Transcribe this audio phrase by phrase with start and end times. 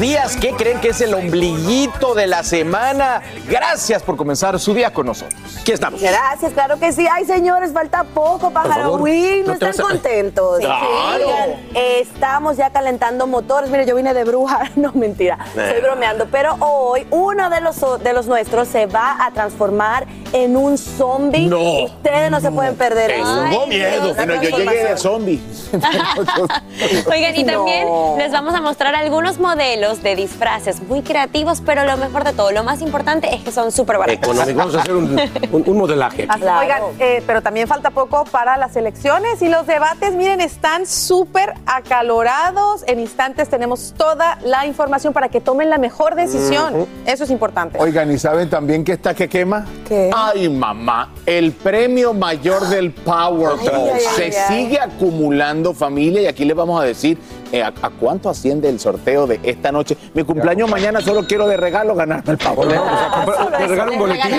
[0.00, 0.36] Días.
[0.36, 3.22] ¿Qué creen que es el ombliguito de la semana?
[3.48, 5.38] Gracias por comenzar su día con nosotros.
[5.60, 6.00] Aquí estamos.
[6.00, 7.06] Gracias, claro que sí.
[7.12, 9.44] Ay, señores, falta poco para Halloween.
[9.46, 10.58] no ¿No te están contentos?
[10.60, 10.86] Claro.
[11.26, 13.70] Oigan, estamos ya calentando motores.
[13.70, 14.70] Mire, yo vine de bruja.
[14.80, 15.36] No, mentira.
[15.54, 16.26] Estoy bromeando.
[16.30, 21.46] Pero hoy, uno de los, de los nuestros se va a transformar en un zombie.
[21.48, 21.82] No.
[21.84, 23.10] Ustedes no se pueden perder.
[23.12, 24.14] Tengo miedo.
[24.14, 25.40] Bueno, yo llegué de zombie.
[27.10, 28.14] Oigan, y también No.
[28.16, 32.50] les vamos a mostrar algunos modelos de disfraces muy creativos, pero lo mejor de todo,
[32.52, 34.22] lo más importante es que son súper baratos.
[34.22, 34.58] Económico.
[34.58, 35.20] Vamos a hacer un,
[35.52, 36.26] un- un modelaje.
[36.26, 36.60] Claro.
[36.60, 41.54] Oigan, eh, pero también falta poco para las elecciones y los debates, miren, están súper
[41.66, 42.82] acalorados.
[42.86, 46.86] En instantes tenemos toda la información para que tomen la mejor decisión.
[47.06, 47.78] Eso es importante.
[47.78, 49.66] Oigan, ¿y saben también qué está que quema?
[49.88, 50.10] ¿Qué?
[50.14, 53.58] Ay, mamá, el premio mayor del Powerball
[53.92, 54.64] Ay, ay, se ay, ay.
[54.66, 57.18] sigue acumulando, familia, y aquí les vamos a decir
[57.52, 59.96] a, a cuánto asciende el sorteo de esta noche.
[60.14, 63.50] Mi cumpleaños mañana solo quiero de regalo ganarme el Powerball.
[63.58, 64.34] Te regalo un boletín.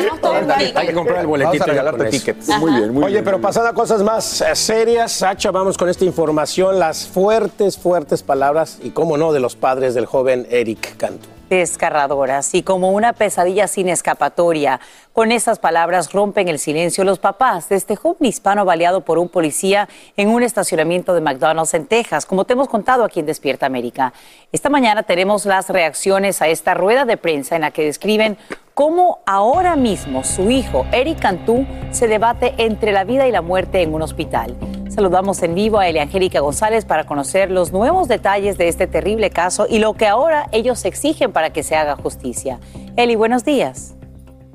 [0.75, 1.63] Hay que comprar el Vamos boletito.
[1.63, 2.47] a regalarte tickets.
[2.59, 3.23] Muy bien, muy Oye, bien.
[3.25, 8.23] pero pasando a cosas más eh, serias, Sacha, vamos con esta información, las fuertes, fuertes
[8.23, 11.27] palabras y, cómo no, de los padres del joven Eric Cantú.
[11.51, 14.79] Desgarradoras y como una pesadilla sin escapatoria.
[15.11, 19.89] Con esas palabras rompen el silencio los papás este joven hispano baleado por un policía
[20.15, 24.13] en un estacionamiento de McDonald's en Texas, como te hemos contado aquí en Despierta América.
[24.53, 28.37] Esta mañana tenemos las reacciones a esta rueda de prensa en la que describen
[28.73, 33.81] cómo ahora mismo su hijo, Eric Cantú, se debate entre la vida y la muerte
[33.81, 34.55] en un hospital.
[34.91, 39.65] Saludamos en vivo a Eliangélica González para conocer los nuevos detalles de este terrible caso
[39.69, 42.59] y lo que ahora ellos exigen para que se haga justicia.
[42.97, 43.95] Eli, buenos días.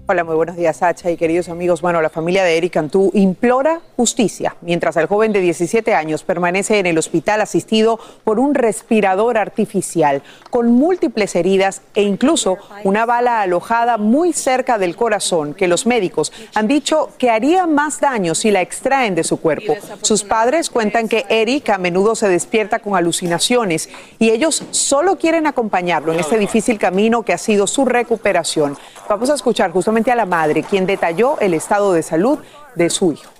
[0.08, 1.82] Hola, muy buenos días, Sacha y queridos amigos.
[1.82, 6.78] Bueno, la familia de Eric Cantú implora justicia mientras el joven de 17 años permanece
[6.78, 13.40] en el hospital asistido por un respirador artificial con múltiples heridas e incluso una bala
[13.40, 18.52] alojada muy cerca del corazón que los médicos han dicho que haría más daño si
[18.52, 19.74] la extraen de su cuerpo.
[20.02, 23.88] Sus padres cuentan que Eric a menudo se despierta con alucinaciones
[24.20, 28.78] y ellos solo quieren acompañarlo en este difícil camino que ha sido su recuperación.
[29.08, 32.40] Vamos a escuchar justamente a la madre, quien detalló el estado de salud
[32.74, 33.30] de su hijo.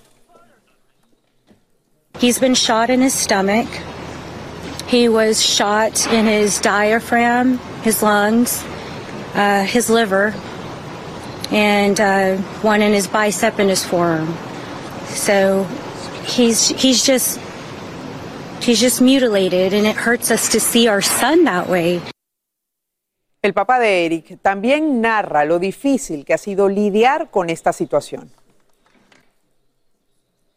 [2.21, 3.69] He's been shot in his stomach.
[4.87, 8.65] He was shot in his diaphragm, his lungs,
[9.35, 10.33] uh, his liver,
[11.51, 14.35] and uh, one in his bicep and his forearm.
[15.09, 15.65] So
[16.25, 17.41] he's he's just
[18.63, 22.01] he's just mutilated, and it hurts us to see our son that way.
[23.47, 28.29] El papá de Eric también narra lo difícil que ha sido lidiar con esta situación.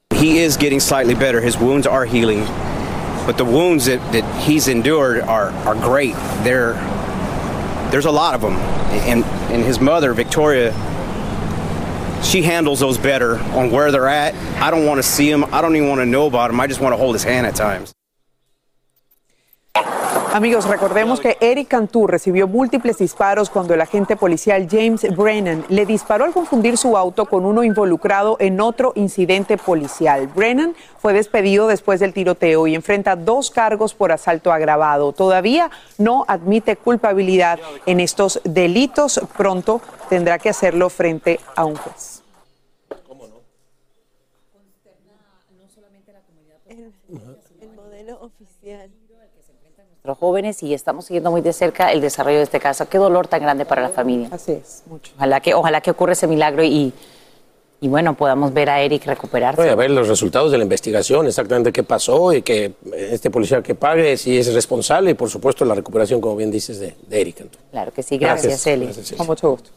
[0.10, 1.40] He is getting slightly better.
[1.40, 2.44] His wounds are healing,
[3.28, 6.16] but the wounds that, that he's endured are, are great.
[6.44, 6.74] They're,
[7.92, 8.56] there's a lot of them.
[9.08, 10.72] And, and his mother, Victoria,
[12.24, 14.34] she handles those better on where they're at.
[14.60, 15.46] I don't want to see him.
[15.54, 16.60] I don't even want to know about him.
[16.60, 17.94] I just want to hold his hand at times.
[20.32, 25.88] Amigos, recordemos que Eric Cantú recibió múltiples disparos cuando el agente policial James Brennan le
[25.88, 30.28] disparó al confundir su auto con uno involucrado en otro incidente policial.
[30.28, 35.14] Brennan fue despedido después del tiroteo y enfrenta dos cargos por asalto agravado.
[35.14, 39.20] Todavía no admite culpabilidad en estos delitos.
[39.36, 42.22] Pronto tendrá que hacerlo frente a un juez.
[47.60, 48.92] El modelo oficial.
[50.10, 52.90] Los jóvenes y estamos siguiendo muy de cerca el desarrollo de este caso.
[52.90, 54.28] Qué dolor tan grande para la familia.
[54.32, 55.12] Así es, mucho.
[55.16, 56.92] Ojalá que, ojalá que ocurra ese milagro y,
[57.80, 59.62] y bueno, podamos ver a Eric recuperarse.
[59.62, 63.62] Voy a ver los resultados de la investigación, exactamente qué pasó y que este policía
[63.62, 67.22] que pague si es responsable y por supuesto la recuperación, como bien dices, de, de
[67.22, 67.46] Eric.
[67.70, 68.86] Claro que sí, gracias, Eli.
[68.86, 69.18] Gracias, Eli.
[69.20, 69.70] Con mucho gusto.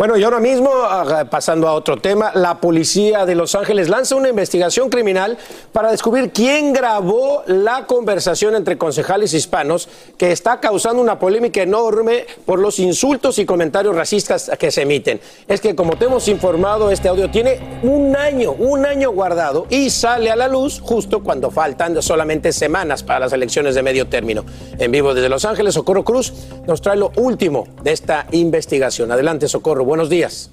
[0.00, 4.14] Bueno, y ahora mismo, ah, pasando a otro tema, la policía de Los Ángeles lanza
[4.14, 5.36] una investigación criminal
[5.74, 12.24] para descubrir quién grabó la conversación entre concejales hispanos que está causando una polémica enorme
[12.46, 15.20] por los insultos y comentarios racistas que se emiten.
[15.46, 19.90] Es que, como te hemos informado, este audio tiene un año, un año guardado y
[19.90, 24.46] sale a la luz justo cuando faltan solamente semanas para las elecciones de medio término.
[24.78, 26.32] En vivo desde Los Ángeles, Socorro Cruz
[26.66, 29.12] nos trae lo último de esta investigación.
[29.12, 30.52] Adelante, Socorro buenos días.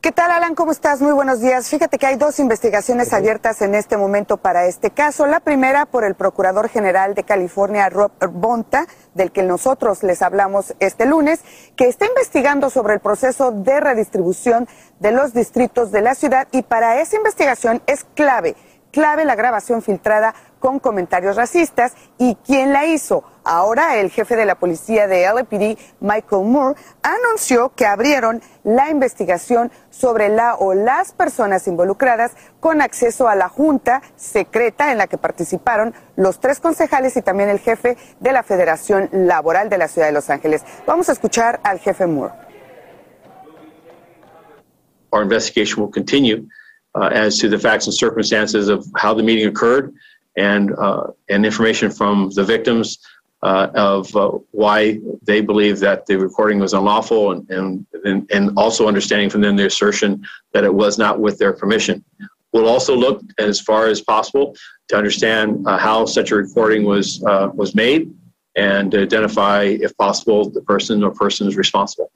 [0.00, 0.54] ¿Qué tal, Alan?
[0.54, 1.00] ¿Cómo estás?
[1.00, 1.68] Muy buenos días.
[1.68, 5.26] Fíjate que hay dos investigaciones abiertas en este momento para este caso.
[5.26, 10.74] La primera por el Procurador General de California, Rob Bonta, del que nosotros les hablamos
[10.78, 11.40] este lunes,
[11.74, 14.68] que está investigando sobre el proceso de redistribución
[15.00, 18.54] de los distritos de la ciudad y para esa investigación es clave,
[18.92, 23.24] clave la grabación filtrada con comentarios racistas y quién la hizo.
[23.44, 29.72] Ahora el jefe de la policía de LAPD, Michael Moore, anunció que abrieron la investigación
[29.88, 35.16] sobre la o las personas involucradas con acceso a la junta secreta en la que
[35.16, 40.08] participaron los tres concejales y también el jefe de la Federación Laboral de la Ciudad
[40.08, 40.62] de Los Ángeles.
[40.86, 42.34] Vamos a escuchar al jefe Moore.
[45.10, 46.46] Our investigation will continue
[46.94, 49.94] uh, as to the facts and circumstances of how the meeting occurred
[50.38, 52.98] and uh, and information from the victims
[53.42, 58.88] uh, of uh, why they believe that the recording was unlawful and, and and also
[58.88, 62.04] understanding from them the assertion that it was not with their permission.
[62.52, 64.56] We'll also look as far as possible
[64.88, 68.10] to understand uh, how such a recording was uh, was made
[68.56, 72.10] and identify, if possible, the person or persons responsible.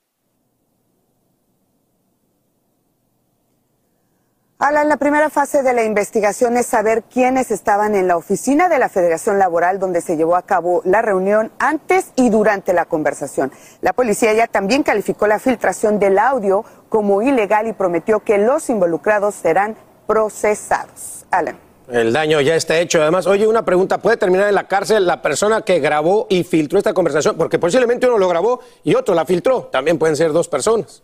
[4.62, 8.78] Alan, la primera fase de la investigación es saber quiénes estaban en la oficina de
[8.78, 13.50] la Federación Laboral donde se llevó a cabo la reunión antes y durante la conversación.
[13.80, 18.70] La policía ya también calificó la filtración del audio como ilegal y prometió que los
[18.70, 19.74] involucrados serán
[20.06, 21.26] procesados.
[21.32, 21.58] Alan.
[21.90, 23.02] El daño ya está hecho.
[23.02, 26.78] Además, oye, una pregunta, ¿puede terminar en la cárcel la persona que grabó y filtró
[26.78, 27.36] esta conversación?
[27.36, 29.62] Porque posiblemente uno lo grabó y otro la filtró.
[29.72, 31.02] También pueden ser dos personas.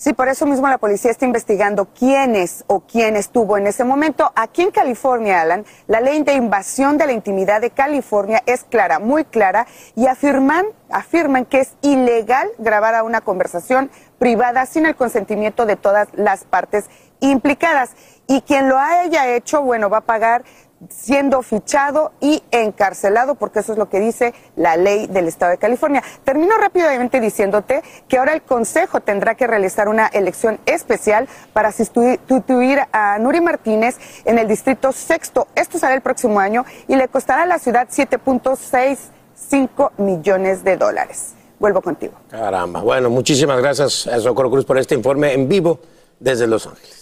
[0.00, 4.30] Sí, por eso mismo la policía está investigando quiénes o quién estuvo en ese momento.
[4.36, 9.00] Aquí en California, Alan, la ley de invasión de la intimidad de California es clara,
[9.00, 9.66] muy clara,
[9.96, 13.90] y afirman, afirman que es ilegal grabar a una conversación
[14.20, 16.84] privada sin el consentimiento de todas las partes
[17.18, 17.90] implicadas.
[18.28, 20.44] Y quien lo haya hecho, bueno, va a pagar
[20.88, 25.58] siendo fichado y encarcelado, porque eso es lo que dice la ley del Estado de
[25.58, 26.02] California.
[26.24, 32.80] Termino rápidamente diciéndote que ahora el Consejo tendrá que realizar una elección especial para sustituir
[32.92, 35.48] a Nuri Martínez en el Distrito Sexto.
[35.54, 41.34] Esto será el próximo año y le costará a la ciudad 7.65 millones de dólares.
[41.58, 42.14] Vuelvo contigo.
[42.30, 42.82] Caramba.
[42.82, 45.80] Bueno, muchísimas gracias a Socorro Cruz por este informe en vivo
[46.20, 46.97] desde Los Ángeles.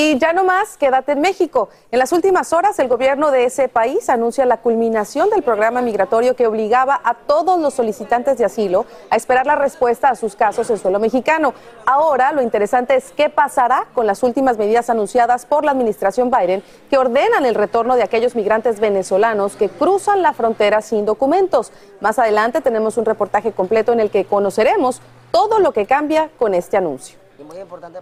[0.00, 1.70] Y ya no más, quédate en México.
[1.90, 6.36] En las últimas horas, el gobierno de ese país anuncia la culminación del programa migratorio
[6.36, 10.70] que obligaba a todos los solicitantes de asilo a esperar la respuesta a sus casos
[10.70, 11.52] en suelo mexicano.
[11.84, 16.62] Ahora, lo interesante es qué pasará con las últimas medidas anunciadas por la administración Biden
[16.88, 21.72] que ordenan el retorno de aquellos migrantes venezolanos que cruzan la frontera sin documentos.
[22.00, 25.02] Más adelante tenemos un reportaje completo en el que conoceremos
[25.32, 27.18] todo lo que cambia con este anuncio.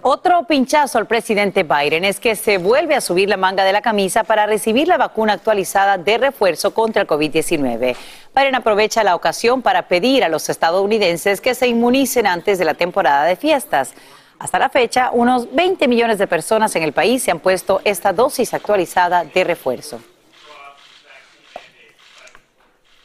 [0.03, 3.83] Otro pinchazo al presidente Biden es que se vuelve a subir la manga de la
[3.83, 7.97] camisa para recibir la vacuna actualizada de refuerzo contra el COVID-19.
[8.35, 12.75] Biden aprovecha la ocasión para pedir a los estadounidenses que se inmunicen antes de la
[12.75, 13.95] temporada de fiestas.
[14.38, 18.12] Hasta la fecha, unos 20 millones de personas en el país se han puesto esta
[18.12, 20.00] dosis actualizada de refuerzo.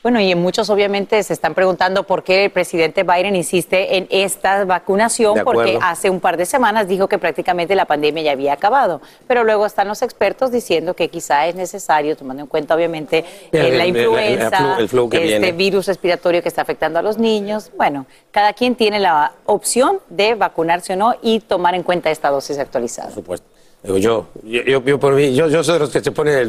[0.04, 4.66] Bueno, y muchos obviamente se están preguntando por qué el presidente Biden insiste en esta
[4.66, 9.00] vacunación, porque hace un par de semanas dijo que prácticamente la pandemia ya había acabado.
[9.28, 13.60] Pero luego están los expertos diciendo que quizá es necesario, tomando en cuenta obviamente El-
[13.60, 15.52] eh, la el- el- el influenza, flu- el flu este viene.
[15.52, 17.70] virus respiratorio que está afectando a los niños.
[17.78, 22.32] Bueno, cada quien tiene la opción de vacunarse o no y tomar en cuenta esta
[22.32, 23.10] dosis actualizada.
[23.10, 23.51] Por supuesto.
[23.84, 26.46] Digo, yo, yo, yo, yo por mí, yo, yo soy de los que se pone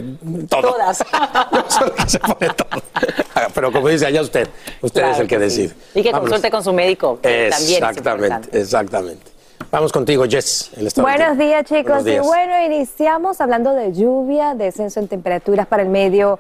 [0.51, 0.73] todo.
[0.73, 0.99] Todas.
[1.53, 2.83] Yo soy el que se pone todo.
[3.55, 4.47] Pero como dice allá usted,
[4.83, 5.63] usted Claro es el que que sí.
[5.63, 5.81] decide.
[5.95, 6.31] Y que Vámonos.
[6.31, 7.89] consulte con su médico, que también es.
[7.91, 9.33] Exactamente, exactamente.
[9.71, 10.71] Vamos contigo, Jess.
[10.77, 11.85] El Buenos días, chicos.
[11.85, 12.23] Buenos días.
[12.23, 16.39] Y bueno, iniciamos hablando de lluvia, descenso en temperaturas para el medio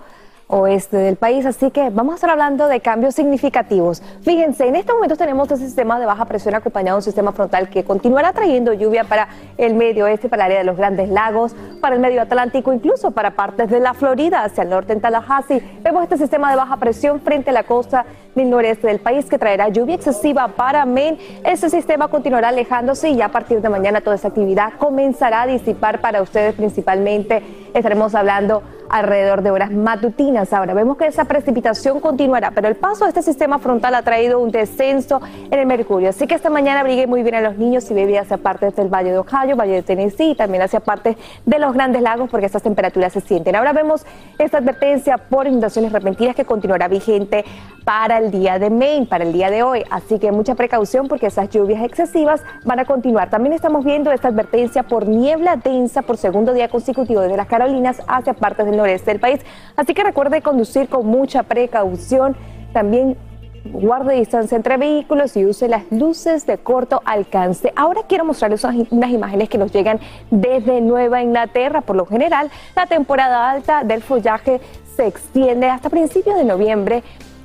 [0.52, 4.02] oeste del país, así que vamos a estar hablando de cambios significativos.
[4.20, 7.70] Fíjense, en este momento tenemos este sistema de baja presión acompañado de un sistema frontal
[7.70, 11.56] que continuará trayendo lluvia para el medio oeste, para el área de los grandes lagos,
[11.80, 15.80] para el medio atlántico, incluso para partes de la Florida, hacia el norte en Tallahassee.
[15.82, 18.04] Vemos este sistema de baja presión frente a la costa
[18.34, 21.18] del noreste del país que traerá lluvia excesiva para Maine.
[21.44, 25.46] Ese sistema continuará alejándose y ya a partir de mañana toda esa actividad comenzará a
[25.46, 27.42] disipar para ustedes principalmente.
[27.74, 30.52] Estaremos hablando alrededor de horas matutinas.
[30.52, 34.38] Ahora vemos que esa precipitación continuará, pero el paso de este sistema frontal ha traído
[34.38, 35.20] un descenso
[35.50, 36.10] en el mercurio.
[36.10, 38.88] Así que esta mañana abrigue muy bien a los niños y bebé hacia partes del
[38.88, 42.46] Valle de Ohio, Valle de Tennessee y también hacia partes de los grandes lagos porque
[42.46, 43.56] estas temperaturas se sienten.
[43.56, 44.04] Ahora vemos
[44.38, 47.44] esta advertencia por inundaciones repentinas que continuará vigente
[47.84, 49.84] para el día de Maine, para el día de hoy.
[49.90, 53.30] Así que mucha precaución porque esas lluvias excesivas van a continuar.
[53.30, 58.02] También estamos viendo esta advertencia por niebla densa por segundo día consecutivo desde las Carolinas
[58.06, 59.40] hacia partes del noreste del país.
[59.76, 62.36] Así que recuerde conducir con mucha precaución.
[62.72, 63.16] También
[63.64, 67.72] guarde distancia entre vehículos y use las luces de corto alcance.
[67.76, 71.80] Ahora quiero mostrarles unas, imágenes que nos llegan desde Nueva Inglaterra.
[71.80, 74.60] Por lo general, la temporada alta del follaje
[74.96, 77.02] se extiende hasta principios de noviembre.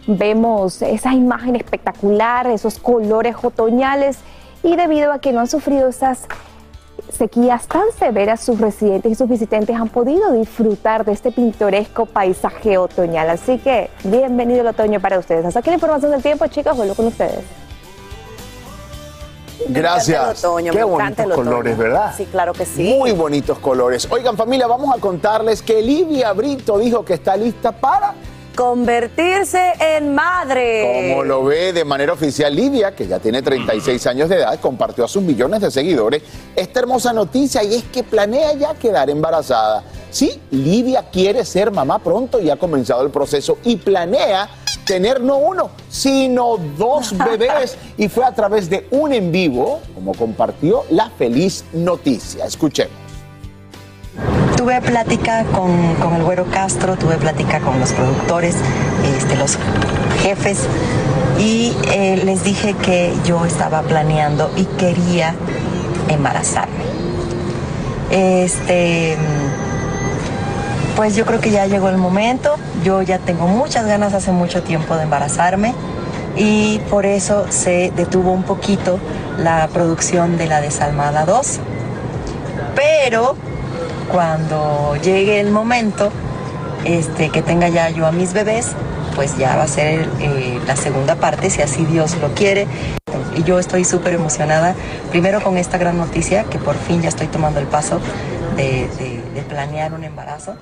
[0.08, 4.20] Vemos esa imagen espectacular, esos colores otoñales
[4.64, 6.28] y debido a que no han sufrido esas
[7.12, 12.78] sequías tan severas, sus residentes y sus visitantes han podido disfrutar de este pintoresco paisaje
[12.78, 13.30] otoñal.
[13.30, 15.46] Así que bienvenido el otoño para ustedes.
[15.46, 17.44] Hasta aquí la información del tiempo, chicos, vuelvo con ustedes.
[19.70, 20.44] Gracias.
[20.44, 21.46] el otoño, Qué me bonitos encanta el otoño.
[21.50, 22.14] colores, ¿verdad?
[22.16, 22.94] Sí, claro que sí.
[22.98, 24.08] Muy bonitos colores.
[24.12, 28.14] Oigan, familia, vamos a contarles que Livia Brito dijo que está lista para
[28.58, 31.12] Convertirse en madre.
[31.12, 35.06] Como lo ve de manera oficial Livia, que ya tiene 36 años de edad, compartió
[35.06, 36.24] a sus millones de seguidores
[36.56, 39.84] esta hermosa noticia y es que planea ya quedar embarazada.
[40.10, 44.50] Sí, Livia quiere ser mamá pronto y ha comenzado el proceso y planea
[44.88, 50.16] tener no uno, sino dos bebés y fue a través de un en vivo como
[50.16, 52.46] compartió la feliz noticia.
[52.46, 53.07] Escuchemos.
[54.58, 58.56] Tuve plática con, con el Güero Castro, tuve plática con los productores,
[59.16, 59.58] este, los
[60.24, 60.68] jefes,
[61.40, 65.36] y eh, les dije que yo estaba planeando y quería
[66.10, 66.84] embarazarme.
[68.10, 69.16] Este,
[70.96, 74.64] pues yo creo que ya llegó el momento, yo ya tengo muchas ganas hace mucho
[74.64, 75.76] tiempo de embarazarme
[76.36, 79.00] y por eso se detuvo un poquito
[79.38, 81.60] la producción de la desalmada 2.
[82.76, 83.36] Pero
[84.12, 86.10] cuando llegue el momento
[86.86, 88.72] este, que tenga ya yo a mis bebés,
[89.16, 92.68] pues ya va a ser eh, la segunda parte, si así Dios lo quiere.
[93.36, 94.76] Y yo estoy súper emocionada,
[95.12, 98.00] primero con esta gran noticia, que por fin ya estoy tomando el paso
[98.56, 100.56] de, de- de planear un embarazo.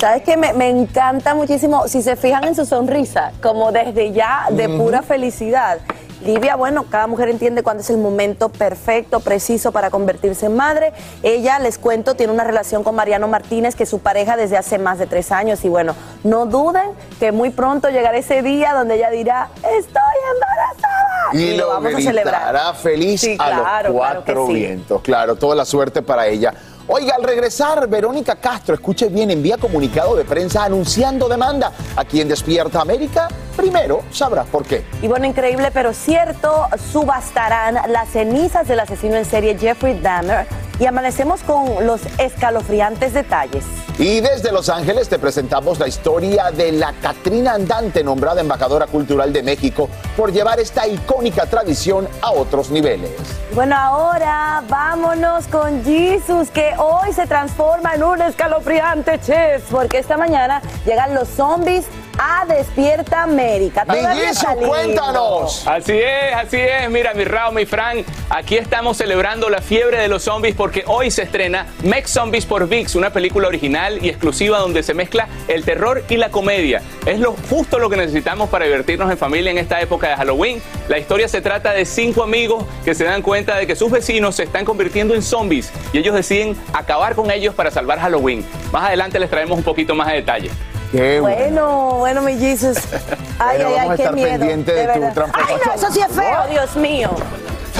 [0.00, 0.36] ¿Sabes qué?
[0.36, 5.02] Me, me encanta muchísimo, si se fijan en su sonrisa, como desde ya de pura
[5.02, 5.78] felicidad.
[6.24, 10.92] Livia, bueno, cada mujer entiende cuándo es el momento perfecto, preciso para convertirse en madre.
[11.22, 14.78] Ella, les cuento, tiene una relación con Mariano Martínez, que es su pareja desde hace
[14.78, 15.64] más de tres años.
[15.64, 20.02] Y bueno, no duden que muy pronto llegará ese día donde ella dirá, estoy
[20.34, 21.02] embarazada.
[21.32, 22.76] Y, lo lo vamos a celebrar.
[22.76, 24.52] feliz Sí, a claro, los cuatro sí.
[24.54, 25.02] vientos.
[25.02, 26.54] Claro, toda la suerte para ella.
[26.88, 31.72] Oiga, al regresar, Verónica Castro, escuche bien, envía comunicado de prensa anunciando demanda.
[31.94, 34.84] Aquí en Despierta América, primero sabrás por qué.
[35.00, 40.46] Y bueno, increíble, pero cierto, subastarán las cenizas del asesino en serie Jeffrey Dahmer
[40.82, 43.62] y amanecemos con los escalofriantes detalles.
[43.98, 49.32] Y desde Los Ángeles te presentamos la historia de la Catrina Andante, nombrada embajadora cultural
[49.32, 53.12] de México, por llevar esta icónica tradición a otros niveles.
[53.54, 60.16] Bueno, ahora vámonos con Jesus, que hoy se transforma en un escalofriante chef, porque esta
[60.16, 61.86] mañana llegan los zombies
[62.22, 63.84] a Despierta América.
[63.84, 64.68] Lindo.
[64.68, 65.66] cuéntanos.
[65.66, 66.88] Así es, así es.
[66.88, 71.10] Mira, mi Rao, mi Fran, aquí estamos celebrando la fiebre de los zombies porque hoy
[71.10, 75.64] se estrena Mex Zombies por VIX, una película original y exclusiva donde se mezcla el
[75.64, 76.80] terror y la comedia.
[77.06, 80.62] Es lo justo lo que necesitamos para divertirnos en familia en esta época de Halloween.
[80.88, 84.36] La historia se trata de cinco amigos que se dan cuenta de que sus vecinos
[84.36, 88.46] se están convirtiendo en zombies y ellos deciden acabar con ellos para salvar Halloween.
[88.70, 90.50] Más adelante les traemos un poquito más de detalle.
[90.92, 92.76] Qué Bueno, bueno, mi Jesus.
[93.38, 94.30] Ay, Bueno, ay, vamos a ay, qué estar miedo.
[94.30, 95.20] pendiente de tu.
[95.32, 97.10] Ay, no, eso sí es feo, Dios mío.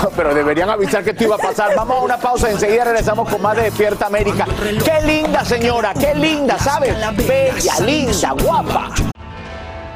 [0.03, 1.77] No, Pero deberían avisar que esto iba a pasar.
[1.77, 4.47] Vamos a una pausa y enseguida regresamos con más de Despierta América.
[4.85, 6.95] Qué linda señora, qué linda, ¿sabes?
[7.29, 8.89] Bella, linda, guapa.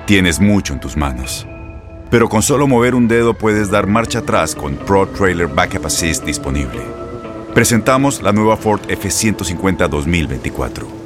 [0.04, 1.46] Tienes mucho en tus manos.
[2.10, 6.24] Pero con solo mover un dedo puedes dar marcha atrás con Pro Trailer Backup Assist
[6.24, 6.82] disponible.
[7.54, 11.05] Presentamos la nueva Ford F150 2024.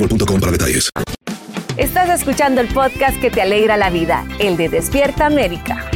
[0.00, 0.90] boostmobile.com para detalles.
[1.76, 5.86] Estás escuchando el podcast que te alegra la vida, el de Despierta América.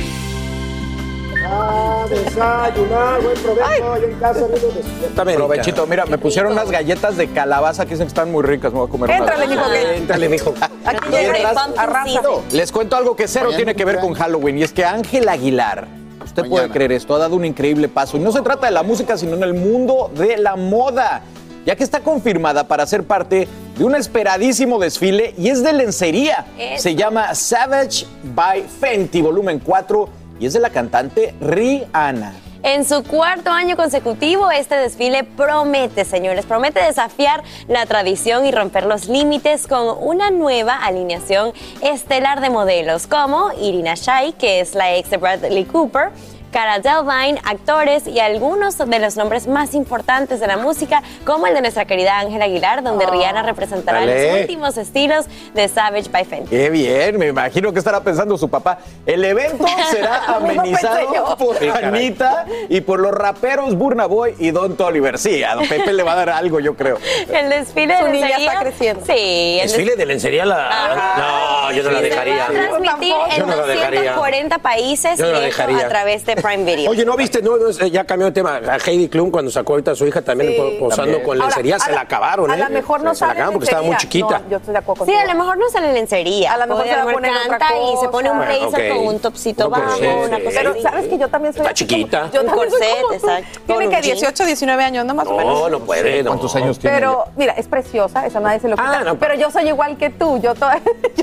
[1.47, 5.45] A desayunar, buen provecho, yo en casa, amigos, Despierta América.
[5.47, 8.73] Provechito, mira, me pusieron unas galletas de calabaza que dicen que están muy ricas.
[8.73, 9.11] Me voy a comer.
[9.11, 10.55] Éntrale, mijo, que- Éntrale, mijo.
[10.85, 12.23] Aquí llega Mientras, y arrasa.
[12.53, 14.15] Les cuento algo que cero Mañana tiene que ver con.
[14.15, 15.87] Halloween y es que Ángel Aguilar,
[16.25, 16.73] usted puede Mañana.
[16.75, 18.17] creer esto, ha dado un increíble paso.
[18.17, 21.23] Y no se trata de la música, sino en el mundo de la moda,
[21.65, 26.47] ya que está confirmada para ser parte de un esperadísimo desfile y es de lencería.
[26.59, 26.83] Eso.
[26.83, 30.09] Se llama Savage by Fenty, volumen 4,
[30.41, 32.35] y es de la cantante Rihanna.
[32.65, 38.87] En su cuarto año consecutivo, este desfile promete, señores, promete desafiar la tradición y romper
[38.87, 44.97] los límites con una nueva alineación estelar de modelos, como Irina Shayk, que es la
[44.97, 46.11] ex de Bradley Cooper,
[46.55, 51.55] Cara Delevingne, actores y algunos de los nombres más importantes de la música, como el
[51.55, 54.31] de nuestra querida Ángela Aguilar, donde Rihanna representará Dale.
[54.31, 56.51] los últimos estilos de Savage by Fenty.
[56.51, 58.79] Qué bien, me imagino que estará pensando su papá.
[59.05, 61.69] El evento será amenizado por Sí.
[61.69, 65.19] Anita y por los raperos Burna Boy y Don Toliver.
[65.19, 66.99] Sí, a Don Pepe le va a dar algo, yo creo.
[67.33, 69.07] El desfile Su de niña lencería- está creciendo.
[69.07, 70.69] Sí, el Desfile de lencería la...
[70.69, 71.15] Ajá.
[71.19, 72.37] No, yo no la Se dejaría.
[72.37, 74.01] va a transmitir Yo en no la dejaría.
[74.13, 75.79] 240 países Yo no la dejaría.
[75.87, 76.91] a través de Prime Video.
[76.91, 77.41] Oye, ¿no viste?
[77.41, 78.57] No, no, es- ya cambió de tema.
[78.57, 80.59] A Heidi Klum cuando sacó ahorita a su hija también Sí.
[80.59, 81.23] po- posando También.
[81.23, 82.59] con lencería, Ahora, se a la acabaron, A ¿eh?
[82.59, 84.39] lo mejor no se la sale acabaron porque estaba muy chiquita.
[84.41, 85.31] No, yo estoy de acuerdo Sí, contigo.
[85.31, 86.53] a lo mejor no sale lencería.
[86.53, 88.11] A lo mejor se va a mejor poner otra canta y se cosa.
[88.11, 88.97] pone un Bueno, blazer ok.
[88.99, 89.97] con un topsito bajo, una
[90.37, 90.43] sí.
[90.45, 92.31] cosa Pero sabes que yo también soy Está chiquita.
[92.33, 93.61] Yo Un corset, exacto.
[93.67, 94.03] Tiene Con que un jean.
[94.03, 95.15] 18, 19 años, ¿no?
[95.15, 95.61] Más o menos.
[95.61, 96.23] No, no puede.
[96.23, 96.31] no.
[96.31, 96.95] ¿Cuántos años tiene?
[96.97, 98.99] Pero, mira, es preciosa, eso nadie se lo quita.
[99.01, 100.53] Ah, no, pero yo soy igual que tú, yo,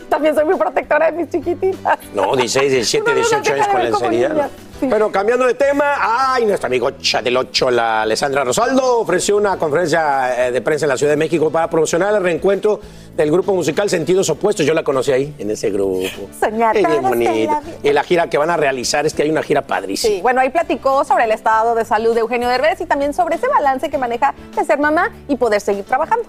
[0.10, 2.00] también soy muy protectora de mis chiquititas.
[2.16, 4.50] No, 16, 17, Uno no las 18 años con lencería.
[4.90, 10.48] Pero cambiando de tema, ay, nuestra amigocha del 8, la Alessandra Rosaldo, ofreció una conferencia
[10.48, 12.80] eh, de prensa en la Ciudad de México para promocionar el reencuentro
[13.16, 14.66] del grupo musical Sentidos Opuestos.
[14.66, 16.08] Yo la conocí ahí, en ese grupo.
[16.40, 17.62] Soñar Ay, bien vida.
[17.84, 20.16] Y la gira que van a realizar es que hay una gira padrísima.
[20.16, 23.36] Sí, bueno, ahí platicó sobre el estado de salud de Eugenio Derbez y también sobre
[23.36, 26.26] ese balance que maneja de ser mamá y poder seguir trabajando.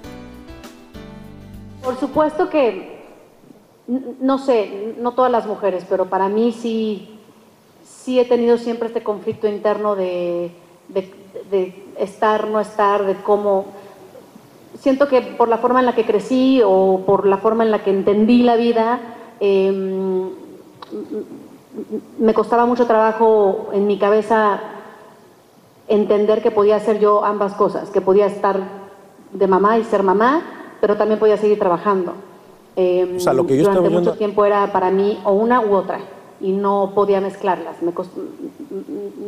[1.83, 3.03] Por supuesto que,
[3.89, 7.12] no sé, no todas las mujeres, pero para mí sí,
[8.03, 10.51] sí he tenido siempre este conflicto interno de,
[10.89, 11.13] de-
[11.51, 13.67] de estar, no estar, de cómo...
[14.79, 17.85] Siento que por la forma en la que crecí o por la forma en la
[17.85, 18.99] que entendí la vida,
[19.39, 20.31] em,
[22.19, 24.61] me costaba mucho trabajo en mi cabeza
[25.89, 28.61] entender que podía hacer yo ambas cosas, que podía estar
[29.33, 30.43] de mamá y ser mamá
[30.81, 32.13] pero también podía seguir trabajando.
[32.75, 35.33] Eh, O sea, lo que yo durante estaba mucho viendo- tiempo era para mí o
[35.33, 36.01] una u otra
[36.43, 38.11] y no podía mezclarlas, me cost-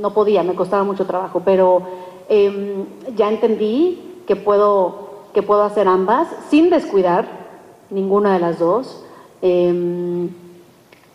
[0.01, 1.83] no podía, me costaba mucho trabajo, pero
[2.29, 2.85] eh,
[3.17, 7.27] ya entendí que puedo, que puedo hacer ambas sin descuidar
[7.91, 9.05] ninguna de las dos.
[9.43, 10.29] Eh,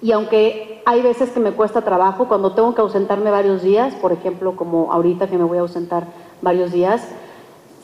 [0.01, 4.13] y aunque hay veces que me cuesta trabajo, cuando tengo que ausentarme varios días, por
[4.13, 6.05] ejemplo, como ahorita que me voy a ausentar
[6.41, 7.05] varios días,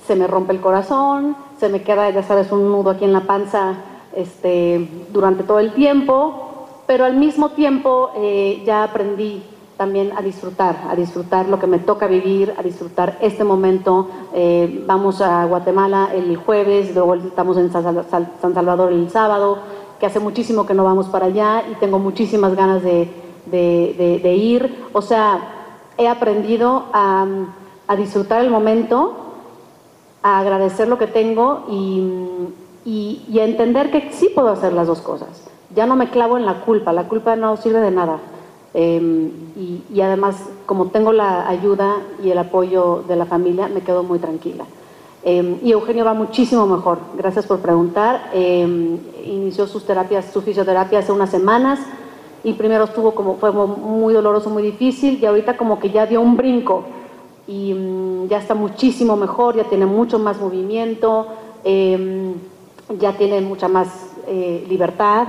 [0.07, 3.21] se me rompe el corazón, se me queda, ya sabes, un nudo aquí en la
[3.21, 3.73] panza
[4.15, 6.44] este, durante todo el tiempo,
[6.87, 9.41] pero al mismo tiempo eh, ya aprendí
[9.77, 14.07] también a disfrutar, a disfrutar lo que me toca vivir, a disfrutar este momento.
[14.33, 19.09] Eh, vamos a Guatemala el jueves, luego estamos en San Sal- Sal- San Salvador el
[19.09, 19.57] sábado,
[19.99, 23.09] que hace muchísimo que no vamos para allá y tengo muchísimas ganas de,
[24.37, 24.85] ir.
[24.93, 25.39] O sea,
[25.97, 27.25] he aprendido a,
[27.87, 29.13] a disfrutar el momento,
[30.23, 32.07] a agradecer lo que tengo y,
[32.85, 35.44] y- y a entender que sí puedo hacer las dos cosas.
[35.75, 38.19] Ya no me clavo en la culpa, la culpa no sirve de nada.
[38.73, 39.31] Eh,
[39.89, 40.35] y, además,
[40.65, 44.65] como tengo la ayuda y el apoyo de la familia, me quedo muy tranquila.
[45.23, 46.99] Eh, y Eugenio va muchísimo mejor.
[47.17, 48.29] Gracias por preguntar.
[48.33, 51.79] Eh, inició sus terapias, su fisioterapia hace unas semanas
[52.43, 56.21] y primero estuvo como fue muy doloroso, muy difícil y ahorita como que ya dio
[56.21, 56.83] un brinco
[57.47, 61.27] y mm, ya está muchísimo mejor, ya tiene mucho más movimiento,
[61.63, 63.87] ya tiene mucha más
[64.27, 65.27] eh, libertad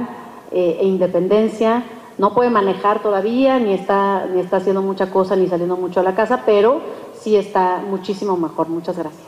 [0.53, 1.85] eh, e independencia.
[2.19, 6.03] No puede manejar todavía, ni está, ni está haciendo mucha cosa, ni saliendo mucho a
[6.03, 6.81] la casa, pero
[7.21, 8.69] sí está muchísimo mejor.
[8.69, 9.27] Muchas gracias.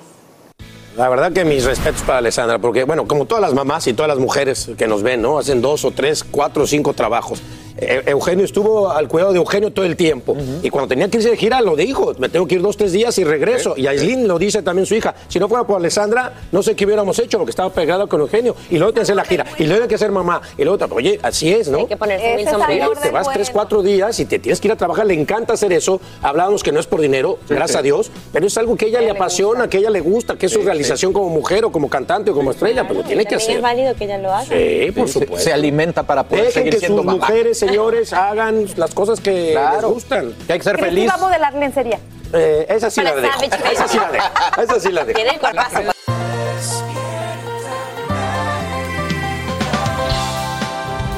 [0.97, 4.09] La verdad que mis respetos para Alessandra, porque, bueno, como todas las mamás y todas
[4.09, 5.39] las mujeres que nos ven, ¿no?
[5.39, 7.41] Hacen dos o tres, cuatro o cinco trabajos.
[7.81, 10.37] Eugenio estuvo al cuidado de Eugenio todo el tiempo.
[10.63, 12.13] Y cuando tenía que irse de gira, lo dijo.
[12.19, 13.75] Me tengo que ir dos, tres días y regreso.
[13.77, 15.15] Y Aislinn lo dice también su hija.
[15.29, 18.57] Si no fuera por Alessandra, no sé qué hubiéramos hecho, porque estaba pegada con Eugenio.
[18.71, 19.47] Y luego te hace la gira.
[19.59, 20.41] Y luego hay que ser mamá.
[20.57, 21.79] Y luego, te- oye, así es, ¿no?
[21.79, 23.01] Hay que ponerse mil Sí, sombreros.
[23.01, 25.07] te vas tres, cuatro días y te tienes que ir a trabajar.
[25.07, 26.01] Le encanta hacer eso.
[26.23, 27.77] Hablábamos que no es por dinero, gracias sí.
[27.79, 30.53] a Dios, pero es algo que ella le apasiona, que ella le gusta, que es
[30.53, 33.41] su realización como mujer o como cantante o como estrella, pero lo tiene que También
[33.51, 33.63] es hacer.
[33.63, 34.45] válido que ella lo haga.
[34.45, 35.39] Sí, por Se- supuesto.
[35.39, 37.19] se alimenta para poder Dejen seguir que siendo sus mamá.
[37.19, 39.81] mujeres, señores, hagan las cosas que Claro.
[39.83, 40.35] les gustan.
[40.47, 41.11] Que hay que ser ¿Crees que feliz.
[41.13, 41.99] a modelar lencería?
[42.33, 43.43] Eh, esa sí la dejo.
[43.73, 44.27] Esa sí la dejo.
[44.63, 45.19] Esa sí la dejo.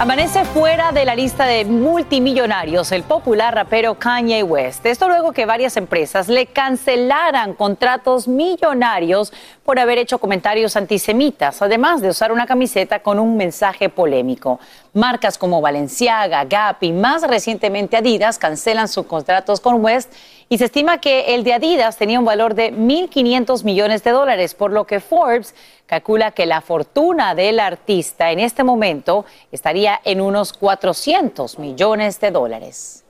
[0.00, 4.86] Amanece fuera de la lista de multimillonarios el popular rapero Kanye West.
[4.86, 9.30] Esto luego que varias empresas le cancelaran contratos millonarios
[9.62, 14.58] por haber hecho comentarios antisemitas, además de usar una camiseta con un mensaje polémico.
[14.94, 20.10] Marcas como Balenciaga, Gap y más recientemente Adidas cancelan sus contratos con West
[20.48, 24.54] y se estima que el de Adidas tenía un valor de 1.500 millones de dólares,
[24.54, 25.54] por lo que Forbes
[25.90, 32.30] calcula que la fortuna del artista en este momento estaría en unos 400 millones de
[32.30, 33.04] dólares.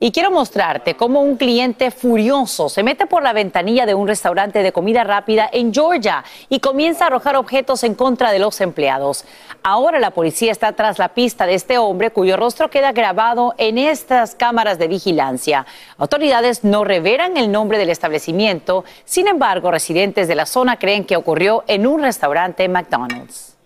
[0.00, 4.62] Y quiero mostrarte cómo un cliente furioso se mete por la ventanilla de un restaurante
[4.62, 9.24] de comida rápida en Georgia y comienza a arrojar objetos en contra de los empleados.
[9.62, 13.78] Ahora la policía está tras la pista de este hombre cuyo rostro queda grabado en
[13.78, 15.64] estas cámaras de vigilancia.
[15.96, 21.16] Autoridades no revelan el nombre del establecimiento, sin embargo residentes de la zona creen que
[21.16, 23.56] ocurrió en un restaurante McDonald's.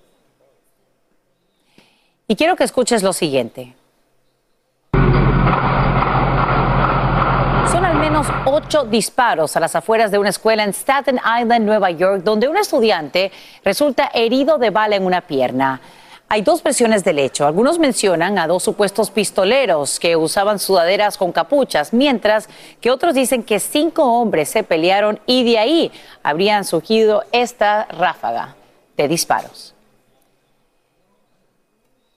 [2.29, 3.78] Y quiero que escuches lo siguiente.
[8.11, 12.49] Menos ocho disparos a las afueras de una escuela en Staten Island, Nueva York, donde
[12.49, 13.31] un estudiante
[13.63, 15.79] resulta herido de bala en una pierna.
[16.27, 17.47] Hay dos versiones del hecho.
[17.47, 22.49] Algunos mencionan a dos supuestos pistoleros que usaban sudaderas con capuchas, mientras
[22.81, 25.93] que otros dicen que cinco hombres se pelearon y de ahí
[26.23, 28.57] habrían surgido esta ráfaga
[28.97, 29.75] de disparos.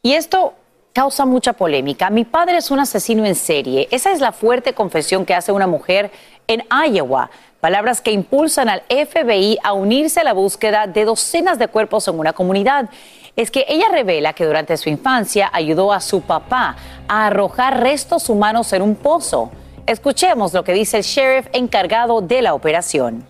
[0.02, 0.54] Y esto
[0.94, 2.10] causa mucha polémica.
[2.10, 3.88] Mi padre es un asesino en serie.
[3.92, 6.12] Esa es la fuerte confesión que hace una mujer
[6.48, 7.30] en Iowa.
[7.60, 12.18] Palabras que impulsan al FBI a unirse a la búsqueda de docenas de cuerpos en
[12.18, 12.90] una comunidad.
[13.36, 16.76] Es que ella revela que durante su infancia ayudó a su papá
[17.08, 19.52] a arrojar restos humanos en un pozo.
[19.86, 23.26] Escuchemos lo que dice el sheriff encargado de la operación.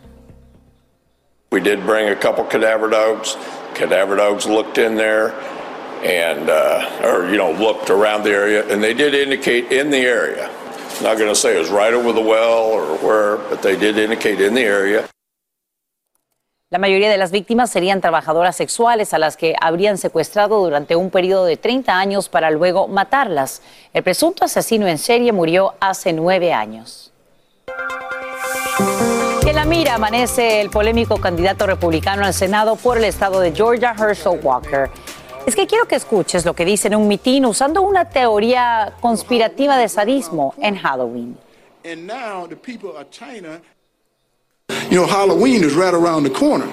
[1.51, 3.37] We did bring a couple cadaver dogs.
[3.73, 5.33] Cadaver dogs looked in there
[6.03, 9.99] and, uh, or, you know, looked around the area, and they did indicate in the
[9.99, 10.49] area.
[11.01, 13.97] Not going to say it was right over the well or where, but they did
[13.97, 15.07] indicate in the area.
[16.69, 21.09] La mayoría de las víctimas serían trabajadoras sexuales a las que habrían secuestrado durante un
[21.09, 23.61] periodo de 30 años para luego matarlas.
[23.93, 27.11] El presunto asesino en serie murió hace nueve años.
[29.45, 33.93] En la mira amanece el polémico candidato republicano al Senado por el estado de Georgia,
[33.99, 34.89] Herschel Walker.
[35.45, 39.75] Es que quiero que escuches lo que dice en un mitin usando una teoría conspirativa
[39.77, 41.37] de sadismo en Halloween.
[41.83, 43.59] And now the people of China,
[44.89, 46.67] you know, Halloween is right around the corner.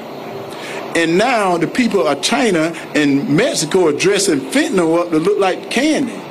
[0.94, 5.70] And now the people of China and Mexico are dressing fentanyl up to look like
[5.70, 6.27] candy.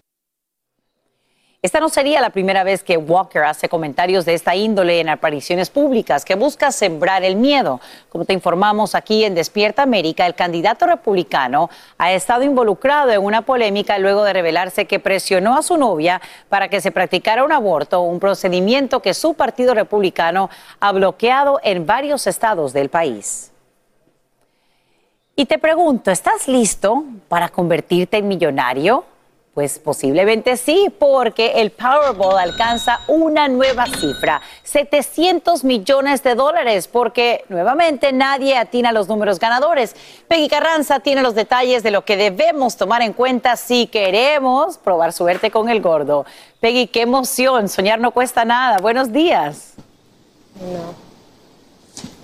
[1.64, 5.72] Esta no sería la primera vez que Walker hace comentarios de esta índole en apariciones
[5.72, 7.82] públicas que busca sembrar el miedo.
[8.10, 13.42] Como te informamos aquí en Despierta América, el candidato republicano ha estado involucrado en una
[13.42, 18.02] polémica luego de revelarse que presionó a su novia para que se practicara un aborto,
[18.02, 23.52] un procedimiento que su partido republicano ha bloqueado en varios estados del país.
[25.36, 29.06] Y te pregunto, ¿estás listo para convertirte en millonario?
[29.58, 37.44] Pues posiblemente sí, porque el Powerball alcanza una nueva cifra, 700 millones de dólares, porque
[37.50, 39.96] nuevamente nadie atina los números ganadores.
[40.28, 45.12] Peggy Carranza tiene los detalles de lo que debemos tomar en cuenta si queremos probar
[45.12, 46.28] suerte con el gordo.
[46.60, 48.78] Peggy, qué emoción, soñar no cuesta nada.
[48.78, 49.74] Buenos días.